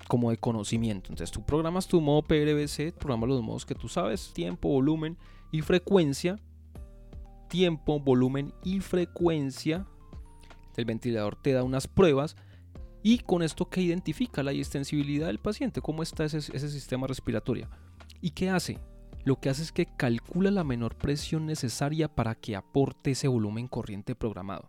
[0.08, 1.10] como de conocimiento.
[1.12, 5.16] Entonces tú programas tu modo PRBC, programas los modos que tú sabes, tiempo, volumen
[5.52, 6.40] y frecuencia.
[7.54, 9.86] Tiempo, volumen y frecuencia.
[10.76, 12.34] El ventilador te da unas pruebas
[13.00, 17.68] y con esto que identifica la extensibilidad del paciente, cómo está ese, sistema respiratorio.
[18.20, 18.80] ¿Y qué hace?
[19.22, 23.68] Lo que hace es que calcula la menor presión necesaria para que aporte ese volumen
[23.68, 24.68] corriente programado.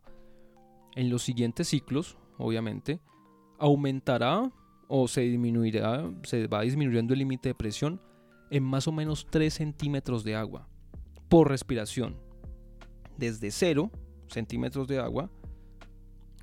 [0.95, 2.99] En los siguientes ciclos, obviamente,
[3.57, 4.51] aumentará
[4.87, 7.99] o se disminuirá, se va disminuyendo el límite de presión
[8.51, 10.67] en más o menos 3 centímetros de agua
[11.29, 12.23] por respiración.
[13.17, 13.91] Desde 0
[14.27, 15.29] centímetros de agua,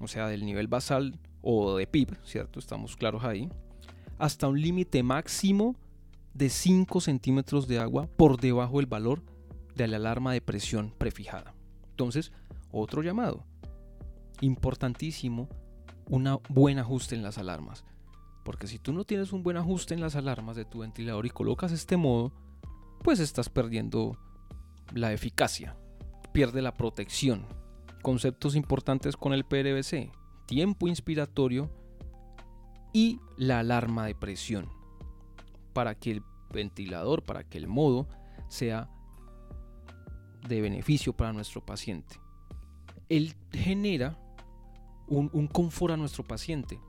[0.01, 2.59] o sea, del nivel basal o de PIB, ¿cierto?
[2.59, 3.49] Estamos claros ahí,
[4.19, 5.77] hasta un límite máximo
[6.35, 9.23] de 5 centímetros de agua por debajo del valor
[9.75, 11.55] de la alarma de presión prefijada.
[11.91, 12.33] Entonces,
[12.71, 13.45] otro llamado.
[14.41, 15.49] Importantísimo,
[16.09, 17.85] un buen ajuste en las alarmas.
[18.45, 21.31] Porque si tú no tienes un buen ajuste en las alarmas de tu ventilador y
[21.31, 22.33] colocas este modo,
[23.03, 24.17] pues estás perdiendo
[24.95, 25.77] la eficacia,
[26.33, 27.47] pierde la protección.
[28.03, 30.11] Conceptos importantes con el PRBC,
[30.47, 31.71] tiempo inspiratorio
[32.93, 34.69] y la alarma de presión
[35.73, 38.09] para que el ventilador, para que el modo
[38.49, 38.91] sea
[40.49, 42.17] de beneficio para nuestro paciente.
[43.09, 44.19] Él genera
[45.07, 46.81] un, confort a nuestro paciente.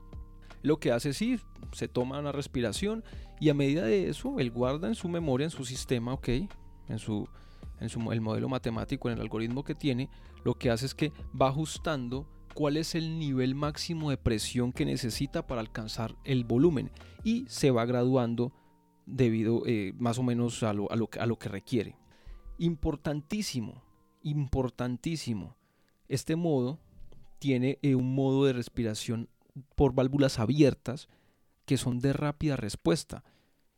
[0.62, 1.38] Lo que hace sí,
[1.72, 3.04] se toma una respiración
[3.40, 6.28] y a medida de eso, él guarda en su memoria, en su sistema, ok,
[6.88, 7.28] en su,
[7.80, 10.08] en su el modelo matemático, en el algoritmo que tiene,
[10.44, 14.84] lo que hace es que va ajustando cuál es el nivel máximo de presión que
[14.84, 16.90] necesita para alcanzar el volumen
[17.24, 18.52] y se va graduando
[19.06, 20.88] debido eh, más o menos a lo,
[21.38, 21.96] que requiere.
[22.58, 23.82] Importantísimo,
[24.22, 25.56] importantísimo.
[26.08, 26.78] Este modo
[27.38, 29.28] tiene eh, un modo de respiración
[29.74, 31.08] por válvulas abiertas
[31.66, 33.24] que son de rápida respuesta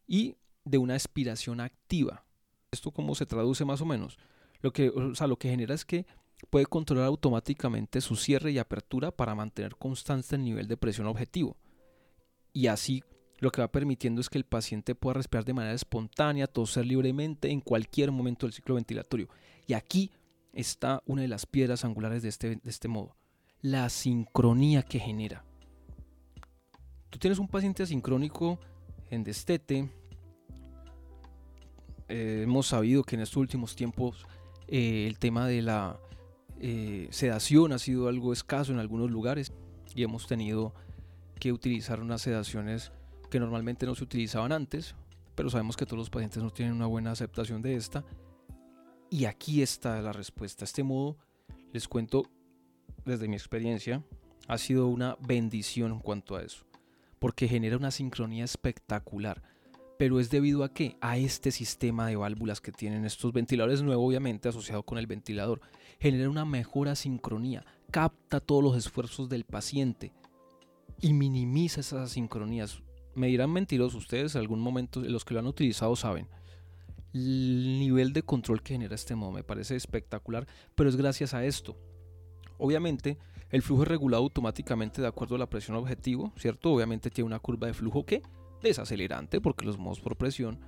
[0.06, 2.26] y de una aspiración activa.
[2.77, 4.19] ¿Esto cómo se traduce más o menos?
[4.61, 6.07] Lo que, o sea, lo que genera es que
[6.51, 11.57] puede controlar automáticamente su cierre y apertura para mantener constante el nivel de presión objetivo.
[12.53, 13.03] Y así
[13.39, 17.51] lo que va permitiendo es que el paciente pueda respirar de manera espontánea, toser libremente
[17.51, 19.29] en cualquier momento del ciclo ventilatorio.
[19.67, 20.11] Y aquí
[20.53, 23.17] está una de las piedras angulares de este, de este modo,
[23.61, 25.45] la sincronía que genera.
[27.11, 28.59] Tú tienes un paciente asincrónico
[29.11, 29.91] en destete.
[32.09, 34.27] Eh, hemos sabido que en estos últimos tiempos
[34.69, 35.99] eh, el tema de la
[36.61, 39.53] eh, sedación ha sido algo escaso en algunos lugares
[39.95, 40.75] y hemos tenido
[41.38, 42.92] que utilizar unas sedaciones
[43.31, 44.95] que normalmente no se utilizaban antes,
[45.35, 48.05] pero sabemos que todos los pacientes no tienen una buena aceptación de esta.
[49.11, 50.64] Y aquí está la respuesta.
[50.64, 51.16] Este modo,
[51.73, 52.25] les cuento
[53.05, 54.03] desde mi experiencia,
[54.49, 56.64] ha sido una bendición en cuanto a eso,
[57.19, 59.42] porque genera una sincronía espectacular.
[59.98, 60.96] Pero es debido a qué?
[61.00, 65.61] A este sistema de válvulas que tienen estos ventiladores nuevo, obviamente asociado con el ventilador.
[65.98, 70.12] Genera una mejor sincronía, capta todos los esfuerzos del paciente
[71.00, 72.82] y minimiza esas asincronías
[73.16, 76.28] me dirán mentirosos ustedes, en algún momento, los que lo han utilizado saben.
[77.14, 81.44] El nivel de control que genera este modo me parece espectacular, pero es gracias a
[81.44, 81.76] esto.
[82.59, 83.18] Obviamente,
[83.50, 86.72] el flujo es regulado automáticamente de acuerdo a la presión objetivo, ¿cierto?
[86.72, 88.22] Obviamente tiene una curva de flujo que
[88.66, 90.61] desacelerante, porque los modos por presión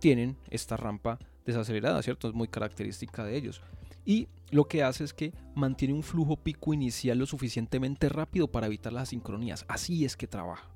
[0.00, 2.28] tienen esta rampa desacelerada, ¿cierto?
[2.28, 3.60] Es muy característica de ellos.
[4.04, 8.66] Y lo que hace es que mantiene un flujo pico inicial lo suficientemente rápido para
[8.66, 9.64] evitar las sincronías.
[9.68, 10.68] Así es que trabaja.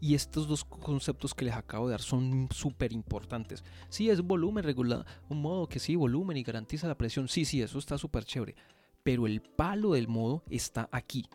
[0.00, 3.64] Y estos dos conceptos que les acabo de dar son súper importantes.
[3.88, 7.28] Sí, es volumen regulado, un modo que sí, volumen y garantiza la presión.
[7.28, 8.54] Sí, sí, eso está súper chévere.
[9.02, 11.26] Pero el palo del modo está aquí.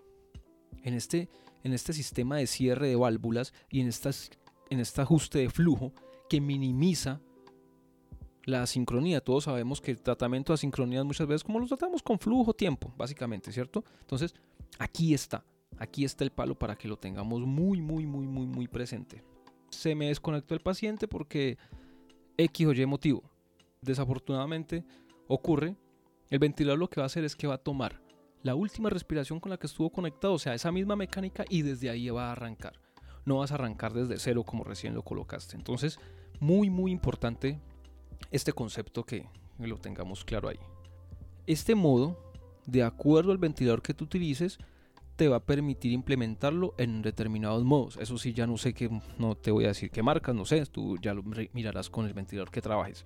[0.84, 1.30] En este,
[1.64, 4.30] en este sistema de cierre de válvulas y en, estas,
[4.70, 5.94] en este ajuste de flujo
[6.30, 7.22] que minimiza
[8.46, 9.22] la sincronía.
[9.22, 12.94] Todos sabemos que el tratamiento de sincronía muchas veces como lo tratamos con flujo tiempo,
[12.98, 13.84] básicamente, ¿cierto?
[14.02, 14.34] Entonces,
[14.78, 15.44] aquí está.
[15.78, 19.24] Aquí está el palo para que lo tengamos muy, muy, muy, muy, muy presente.
[19.70, 21.58] Se me desconectó el paciente porque
[22.38, 23.24] X o Y motivo.
[23.82, 24.84] Desafortunadamente
[25.28, 25.76] ocurre.
[26.30, 28.02] El ventilador lo que va a hacer es que va a tomar
[28.44, 31.90] la última respiración con la que estuvo conectado, o sea, esa misma mecánica y desde
[31.90, 32.80] ahí va a arrancar.
[33.30, 35.56] No vas a arrancar desde cero como recién lo colocaste.
[35.56, 36.00] Entonces,
[36.40, 37.60] muy, muy importante
[38.32, 39.28] este concepto que,
[39.60, 40.58] lo tengamos claro ahí.
[41.46, 42.18] Este modo,
[42.66, 44.58] de acuerdo al ventilador que tú utilices,
[45.16, 47.98] te va a permitir implementarlo en determinados modos.
[47.98, 48.90] Eso sí, ya no sé qué,
[49.20, 51.22] no te voy a decir qué marcas, no sé, tú ya lo
[51.54, 53.06] mirarás con el ventilador que trabajes.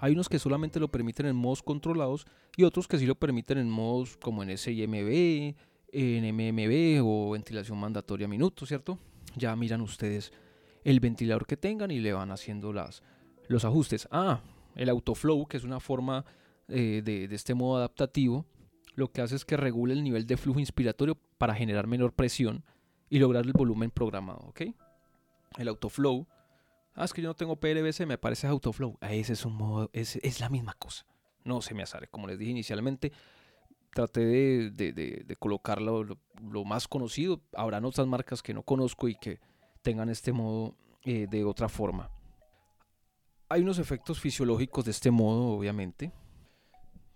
[0.00, 2.26] Hay unos que solamente lo permiten en modos controlados
[2.58, 5.54] y otros que sí lo permiten en modos como en SIMB,
[5.92, 8.98] en MMB o ventilación mandatoria minuto, ¿cierto?
[9.36, 10.32] Ya miran ustedes
[10.84, 13.02] el ventilador que tengan y le van haciendo las,
[13.48, 14.08] los ajustes.
[14.10, 14.40] Ah,
[14.74, 16.24] el autoflow, que es una forma
[16.68, 18.46] eh, de, de este modo adaptativo,
[18.94, 22.64] lo que hace es que regule el nivel de flujo inspiratorio para generar menor presión
[23.10, 24.62] y lograr el volumen programado, ¿ok?
[25.58, 26.26] El autoflow.
[26.94, 28.96] Ah, es que yo no tengo PLBC, me parece autoflow.
[29.00, 31.04] Ah, ese es un modo, es, es la misma cosa.
[31.44, 32.08] No se me asare.
[32.08, 33.12] Como les dije inicialmente,
[33.96, 34.20] traté
[34.70, 37.40] de, de, colocarlo lo, más conocido.
[37.54, 39.40] Habrán otras marcas que no conozco y que
[39.80, 42.10] tengan este modo eh, de otra forma.
[43.48, 46.12] Hay unos efectos fisiológicos de este modo, obviamente.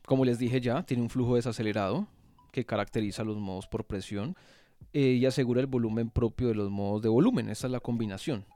[0.07, 2.09] Como les dije ya, tiene un flujo desacelerado
[2.51, 4.35] que caracteriza los modos por presión
[4.95, 7.51] eh, y asegura el volumen propio de los modos de volumen.
[7.51, 8.47] Esa es la combinación.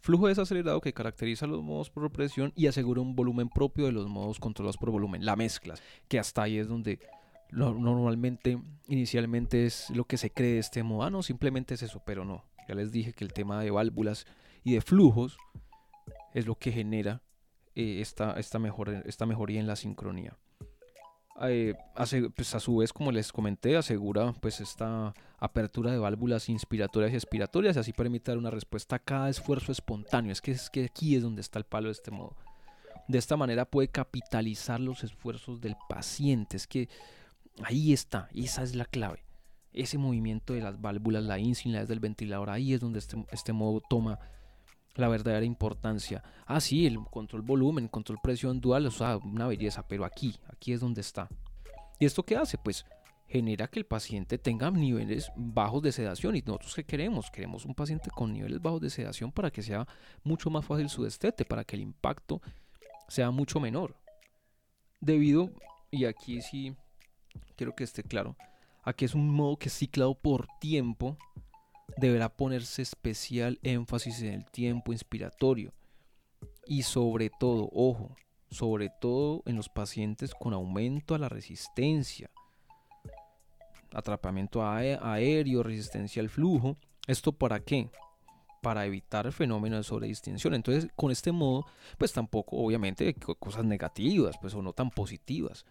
[0.00, 4.06] Flujo desacelerado que caracteriza los modos por presión y asegura un volumen propio de los
[4.06, 5.24] modos controlados por volumen.
[5.24, 5.76] La mezcla,
[6.08, 7.00] que hasta ahí es donde
[7.50, 8.58] normalmente,
[8.88, 11.04] inicialmente es lo que se cree de este modo.
[11.04, 12.44] Ah, no, simplemente es eso, pero no.
[12.68, 14.26] Ya les dije que el tema de válvulas
[14.62, 15.38] y de flujos
[16.34, 17.22] es lo que genera
[17.74, 20.36] eh, esta, esta, mejor, esta mejoría en la sincronía.
[21.40, 21.74] Eh,
[22.34, 27.16] pues a su vez, como les comenté, asegura pues esta apertura de válvulas inspiratorias y
[27.16, 30.32] expiratorias y así permite dar una respuesta a cada esfuerzo espontáneo.
[30.32, 32.36] Es que, es que aquí es donde está el palo de este modo.
[33.06, 36.56] De esta manera puede capitalizar los esfuerzos del paciente.
[36.56, 36.88] Es que
[37.64, 39.24] ahí está, esa es la clave.
[39.72, 43.80] Ese movimiento de las válvulas, la ínsula del ventilador, ahí es donde este, este modo
[43.88, 44.18] toma
[44.94, 46.22] la verdadera importancia.
[46.46, 50.72] Ah, sí, el control volumen, control presión dual, o sea, una belleza, pero aquí, aquí
[50.72, 51.28] es donde está.
[52.00, 52.58] ¿Y esto qué hace?
[52.58, 52.84] Pues
[53.28, 56.34] genera que el paciente tenga niveles bajos de sedación.
[56.34, 57.30] ¿Y nosotros qué queremos?
[57.30, 59.86] Queremos un paciente con niveles bajos de sedación para que sea
[60.24, 62.40] mucho más fácil su destete, para que el impacto
[63.08, 63.96] sea mucho menor.
[65.00, 65.50] Debido,
[65.90, 66.74] y aquí sí
[67.56, 68.36] quiero que esté claro,
[68.82, 71.16] a que es un modo que es ciclado por tiempo
[71.96, 75.72] deberá ponerse especial énfasis en el tiempo inspiratorio
[76.66, 78.14] y sobre todo, ojo,
[78.50, 82.30] sobre todo en los pacientes con aumento a la resistencia,
[83.92, 86.76] atrapamiento aéreo, resistencia al flujo.
[87.06, 87.90] ¿Esto para qué?
[88.62, 90.54] Para evitar el fenómeno de sobredistinción.
[90.54, 91.64] Entonces, con este modo,
[91.96, 95.64] pues tampoco, obviamente, cosas negativas, pues o no tan positivas.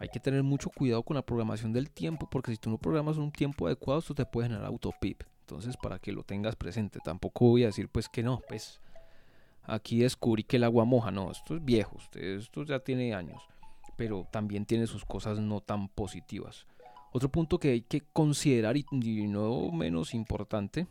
[0.00, 3.18] Hay que tener mucho cuidado con la programación del tiempo, porque si tú no programas
[3.18, 5.22] un tiempo adecuado, esto te puede generar autopip.
[5.42, 8.80] Entonces, para que lo tengas presente, tampoco voy a decir pues que no, pues
[9.62, 11.10] aquí descubrí que el agua moja.
[11.10, 13.42] No, esto es viejo, esto ya tiene años,
[13.96, 16.66] pero también tiene sus cosas no tan positivas.
[17.12, 18.86] Otro punto que hay que considerar y
[19.28, 20.86] no menos importante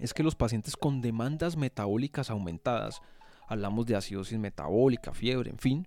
[0.00, 3.02] es que los pacientes con demandas metabólicas aumentadas,
[3.46, 5.86] hablamos de acidosis metabólica, fiebre, en fin,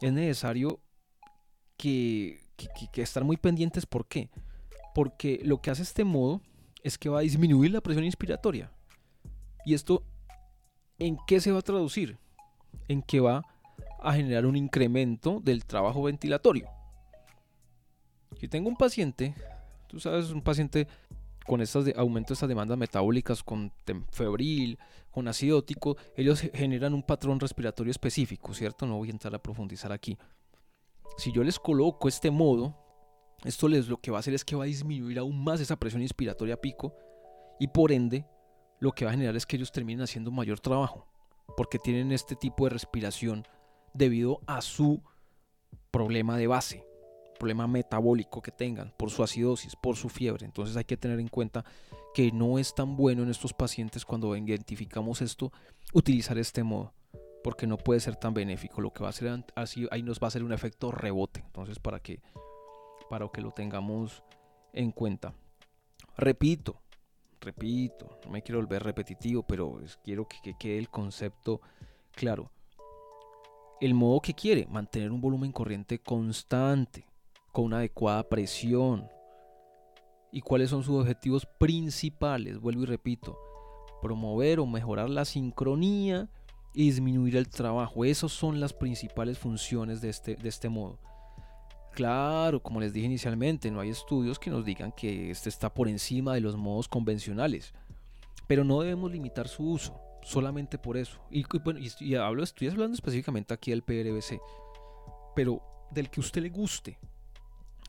[0.00, 0.78] es necesario
[1.80, 2.40] que,
[2.96, 3.86] estar muy pendientes.
[3.86, 4.28] ¿Por qué?
[4.94, 6.42] Porque lo que hace este modo
[6.82, 8.70] es que va a disminuir la presión inspiratoria.
[9.64, 10.02] ¿Y esto
[10.98, 12.18] en qué se va a traducir?
[12.88, 13.42] En que va
[14.02, 16.68] a generar un incremento del trabajo ventilatorio.
[18.38, 19.34] Si tengo un paciente,
[19.88, 20.86] tú sabes, un paciente
[21.46, 23.72] con estas de, aumento de estas demandas metabólicas, con
[24.10, 24.78] febril,
[25.10, 28.86] con acidótico, ellos generan un patrón respiratorio específico, ¿cierto?
[28.86, 30.16] No voy a entrar a profundizar aquí
[31.16, 32.76] si yo les coloco este modo,
[33.44, 35.76] esto les lo que va a hacer es que va a disminuir aún más esa
[35.76, 36.94] presión inspiratoria pico
[37.58, 38.26] y por ende
[38.80, 41.06] lo que va a generar es que ellos terminen haciendo mayor trabajo
[41.56, 43.46] porque tienen este tipo de respiración
[43.92, 45.02] debido a su
[45.90, 46.86] problema de base,
[47.38, 50.46] problema metabólico que tengan, por su acidosis, por su fiebre.
[50.46, 51.64] Entonces hay que tener en cuenta
[52.14, 55.52] que no es tan bueno en estos pacientes cuando identificamos esto
[55.92, 56.92] utilizar este modo
[57.42, 58.80] porque no puede ser tan benéfico.
[58.80, 61.40] Lo que va a hacer así, ahí nos va a hacer un efecto rebote.
[61.40, 62.20] Entonces, para que,
[63.08, 64.22] para que lo tengamos
[64.72, 65.34] en cuenta.
[66.16, 66.80] Repito,
[67.40, 71.60] repito, no me quiero volver repetitivo, pero quiero que, que quede el concepto
[72.12, 72.50] claro.
[73.80, 77.06] El modo que quiere, mantener un volumen corriente constante,
[77.52, 79.08] con una adecuada presión.
[80.32, 82.60] ¿Y cuáles son sus objetivos principales?
[82.60, 83.38] Vuelvo y repito,
[84.00, 86.28] promover o mejorar la sincronía
[86.74, 88.04] y disminuir el trabajo.
[88.04, 90.98] Esas son las principales funciones de este, de este modo.
[91.92, 95.88] Claro, como les dije inicialmente, no hay estudios que nos digan que este está por
[95.88, 97.74] encima de los modos convencionales,
[98.46, 100.00] pero no debemos limitar su uso.
[100.22, 101.18] solamente por eso.
[101.30, 104.38] Y, bueno, y, hablo, estoy hablando específicamente aquí del PRBC,
[105.34, 106.98] pero del que usted le guste,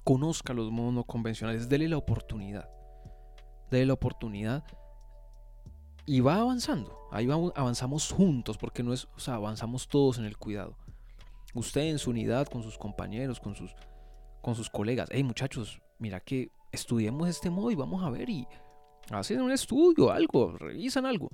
[0.06, 2.70] conozca los modos no convencionales, dele la oportunidad.
[3.70, 4.64] Dele la oportunidad
[6.12, 7.08] y va avanzando.
[7.10, 10.76] Ahí vamos, avanzamos juntos, porque no es, o sea, avanzamos todos en el cuidado.
[11.54, 13.74] Usted en su unidad, con sus compañeros, con sus,
[14.42, 15.08] con sus colegas.
[15.10, 18.46] Hey muchachos, mira que estudiemos este modo y vamos a ver y
[19.10, 21.30] hacen un estudio, algo, revisan algo.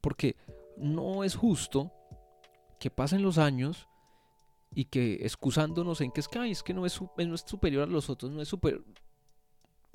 [0.00, 0.36] Porque
[0.76, 1.90] no es justo
[2.78, 3.88] que pasen los años
[4.72, 7.86] y que excusándonos en que es que, es que no es, no es superior a
[7.86, 8.84] los otros, no es superior.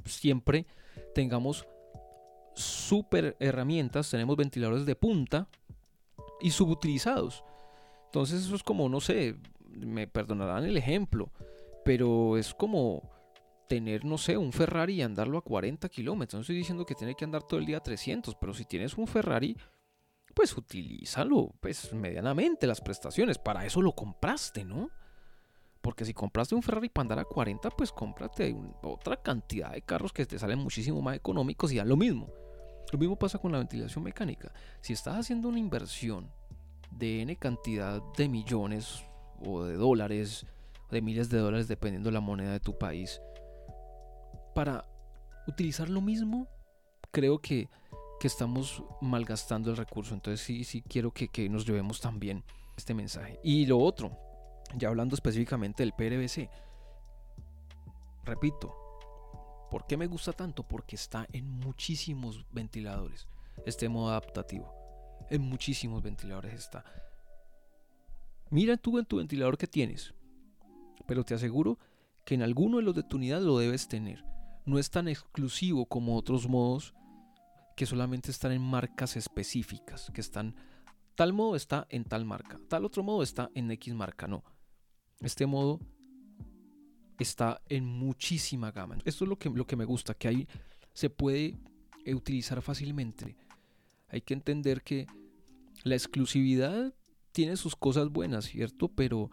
[0.03, 0.67] Siempre
[1.13, 1.65] tengamos
[2.55, 5.47] super herramientas, tenemos ventiladores de punta
[6.41, 7.43] y subutilizados.
[8.05, 9.35] Entonces eso es como, no sé,
[9.69, 11.31] me perdonarán el ejemplo,
[11.83, 13.09] pero es como
[13.67, 16.35] tener, no sé, un Ferrari y andarlo a 40 kilómetros.
[16.35, 18.97] No estoy diciendo que tiene que andar todo el día a 300, pero si tienes
[18.97, 19.57] un Ferrari,
[20.33, 23.37] pues utilízalo, pues medianamente las prestaciones.
[23.37, 24.89] Para eso lo compraste, ¿no?
[25.81, 30.13] Porque si compraste un Ferrari para andar a 40, pues cómprate otra cantidad de carros
[30.13, 32.44] que te salen muchísimo más económicos y dan lo mismo.
[32.91, 34.51] Lo mismo pasa con la ventilación mecánica.
[34.81, 36.31] Si estás haciendo una inversión
[36.91, 39.03] de N cantidad de millones
[39.43, 40.45] o de dólares,
[40.91, 43.21] de miles de dólares dependiendo de la moneda de tu país,
[44.53, 44.85] para
[45.47, 46.47] utilizar lo mismo,
[47.11, 47.69] creo que,
[48.19, 50.13] que estamos malgastando el recurso.
[50.13, 52.43] Entonces sí, sí quiero que, que nos llevemos también
[52.77, 53.39] este mensaje.
[53.43, 54.17] Y lo otro,
[54.75, 56.49] ya hablando específicamente del PRBC,
[58.23, 58.84] repito,
[59.75, 60.63] ¿Por qué me gusta tanto?
[60.63, 63.27] Porque está en muchísimos ventiladores.
[63.65, 64.73] Este modo adaptativo.
[65.29, 66.85] En muchísimos ventiladores está.
[68.49, 70.13] Mira tú en tu ventilador que tienes.
[71.05, 71.77] Pero te aseguro
[72.23, 74.23] que en alguno de los de tu unidad lo debes tener.
[74.63, 76.93] No es tan exclusivo como otros modos
[77.75, 80.09] que solamente están en marcas específicas.
[80.13, 80.55] Que están.
[81.15, 82.61] Tal modo está en tal marca.
[82.69, 84.25] Tal otro modo está en X marca.
[84.25, 84.45] No.
[85.19, 85.81] Este modo
[87.19, 88.97] está en muchísima gama.
[89.05, 90.47] Esto es lo que, lo que me gusta, que ahí
[90.93, 91.55] se puede
[92.05, 93.35] eh, utilizar fácilmente.
[94.09, 95.07] Hay que entender que
[95.83, 96.93] la exclusividad
[97.31, 98.87] tiene sus cosas buenas, ¿cierto?
[98.87, 99.29] Pero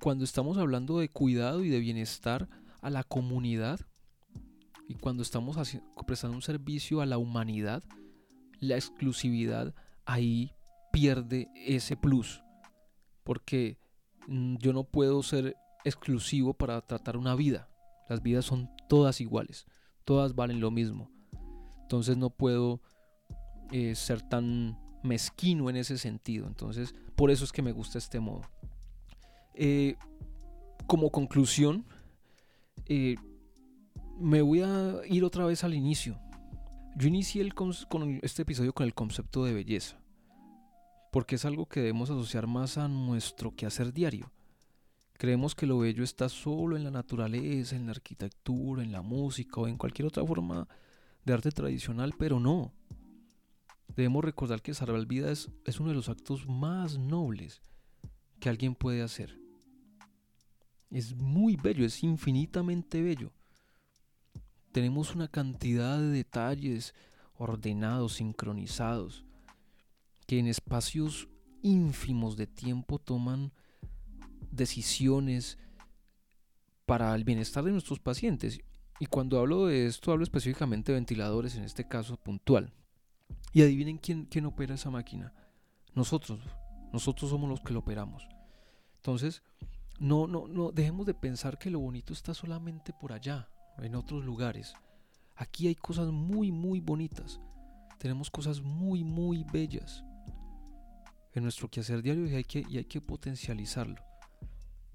[0.00, 2.48] cuando estamos hablando de cuidado y de bienestar
[2.80, 3.80] a la comunidad
[4.88, 5.56] y cuando estamos
[6.06, 7.82] prestando un servicio a la humanidad,
[8.60, 9.74] la exclusividad
[10.04, 10.52] ahí
[10.92, 12.42] pierde ese plus.
[13.22, 13.78] Porque
[14.26, 17.68] mm, yo no puedo ser exclusivo para tratar una vida.
[18.08, 19.66] Las vidas son todas iguales,
[20.04, 21.10] todas valen lo mismo.
[21.82, 22.80] Entonces no puedo
[23.70, 26.46] eh, ser tan mezquino en ese sentido.
[26.46, 28.42] Entonces, por eso es que me gusta este modo.
[29.54, 29.96] Eh,
[30.86, 31.86] como conclusión,
[32.86, 33.16] eh,
[34.18, 36.18] me voy a ir otra vez al inicio.
[36.96, 39.98] Yo inicié con este episodio con el concepto de belleza,
[41.10, 44.30] porque es algo que debemos asociar más a nuestro quehacer diario.
[45.16, 49.60] Creemos que lo bello está solo en la naturaleza, en la arquitectura, en la música
[49.60, 50.68] o en cualquier otra forma
[51.24, 52.72] de arte tradicional, pero no.
[53.94, 57.62] Debemos recordar que salvar vidas es, uno de los actos más nobles
[58.40, 59.38] que alguien puede hacer.
[60.90, 63.32] Es muy bello, es infinitamente bello.
[64.72, 66.92] Tenemos una cantidad de detalles
[67.36, 69.24] ordenados, sincronizados,
[70.26, 71.28] que en espacios
[71.62, 73.52] ínfimos de tiempo toman
[74.56, 75.58] decisiones
[76.86, 78.60] para el bienestar de nuestros pacientes.
[79.00, 82.72] Y cuando hablo de esto, hablo específicamente de ventiladores, en este caso puntual.
[83.52, 85.32] Y adivinen quién, quién opera esa máquina.
[85.94, 86.40] Nosotros.
[86.92, 88.28] Nosotros somos los que lo operamos.
[88.96, 89.42] Entonces,
[89.98, 93.48] no, no, no, dejemos de pensar que lo bonito está solamente por allá,
[93.78, 94.74] en otros lugares.
[95.36, 97.40] Aquí hay cosas muy, muy bonitas.
[97.98, 100.04] Tenemos cosas muy, muy bellas
[101.32, 104.00] en nuestro quehacer diario y hay que, y hay que potencializarlo.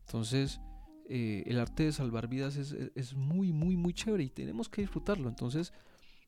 [0.10, 0.60] Entonces,
[1.07, 5.30] eh, el arte de salvar vidas es, muy, muy, muy chévere y tenemos que disfrutarlo.
[5.30, 5.72] Entonces,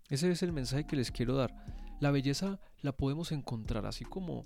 [0.09, 1.55] ese es el mensaje que les quiero dar.
[1.99, 4.45] La belleza la podemos encontrar, así como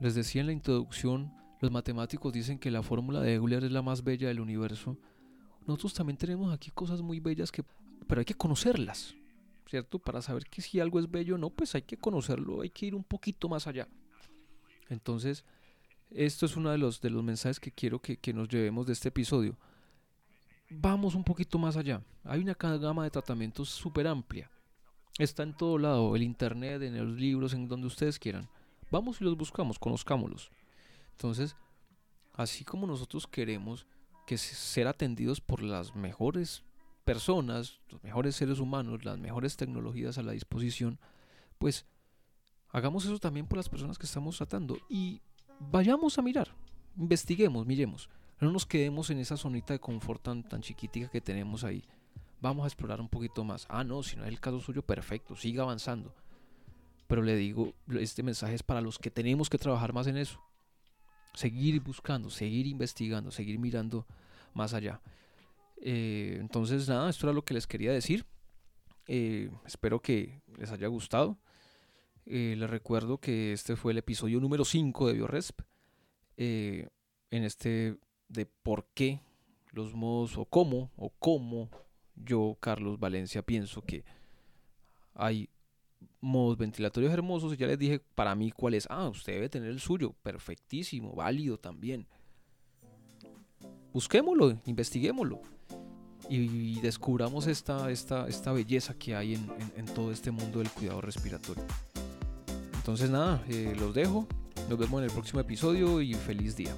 [0.00, 3.82] les decía en la introducción, los matemáticos dicen que la fórmula de Euler es la
[3.82, 4.96] más bella del universo.
[5.66, 7.62] Nosotros también tenemos aquí cosas muy bellas que,
[8.06, 9.14] pero hay que conocerlas,
[9.66, 9.98] ¿cierto?
[9.98, 12.86] Para saber que si algo es bello o no, pues hay que conocerlo, hay que
[12.86, 13.86] ir un poquito más allá.
[14.88, 15.44] Entonces,
[16.14, 19.08] esto es uno de los, de los mensajes que quiero que, nos llevemos de este
[19.08, 19.56] episodio.
[20.70, 22.02] Vamos un poquito más allá.
[22.22, 24.50] Hay una gama de tratamientos súper amplia.
[25.18, 28.48] Está en todo lado, el internet, en los libros, en donde ustedes quieran.
[28.90, 30.50] Vamos y los buscamos, conozcámoslos.
[31.12, 31.56] Entonces,
[32.32, 33.86] así como nosotros queremos
[34.26, 36.62] que ser atendidos por las mejores
[37.04, 40.98] personas, los mejores seres humanos, las mejores tecnologías a la disposición,
[41.58, 41.86] pues
[42.70, 45.20] hagamos eso también por las personas que estamos tratando y
[45.58, 46.48] vayamos a mirar,
[46.96, 48.08] investiguemos, miremos.
[48.40, 51.84] No nos quedemos en esa zonita de confort tan, tan chiquitica que tenemos ahí.
[52.40, 53.66] Vamos a explorar un poquito más.
[53.68, 56.14] Ah, no, si no es el caso suyo, perfecto, siga avanzando.
[57.06, 60.40] Pero le digo, este mensaje es para los que tenemos que trabajar más en eso.
[61.34, 64.06] Seguir buscando, seguir investigando, seguir mirando
[64.52, 65.00] más allá.
[65.80, 68.26] Eh, entonces, nada, esto era lo que les quería decir.
[69.06, 71.38] Eh, espero que les haya gustado.
[72.26, 75.60] Eh, les recuerdo que este fue el episodio número 5 de BioResp.
[76.36, 76.88] en
[77.30, 77.96] este
[78.28, 79.20] de por qué
[79.72, 81.68] los modos o cómo o cómo
[82.16, 84.04] yo, Carlos Valencia, pienso que
[85.14, 85.48] hay
[86.20, 88.86] modos ventilatorios hermosos y ya les dije para mí cuál es.
[88.88, 92.06] Ah, usted debe tener el suyo, perfectísimo, válido también.
[93.92, 95.40] Busquémoslo, investiguémoslo
[96.28, 101.64] y descubramos esta, esta, esta belleza que hay en, todo este mundo del cuidado respiratorio.
[102.84, 104.26] Entonces nada, eh, los dejo,
[104.68, 106.74] nos vemos en el próximo episodio y feliz día.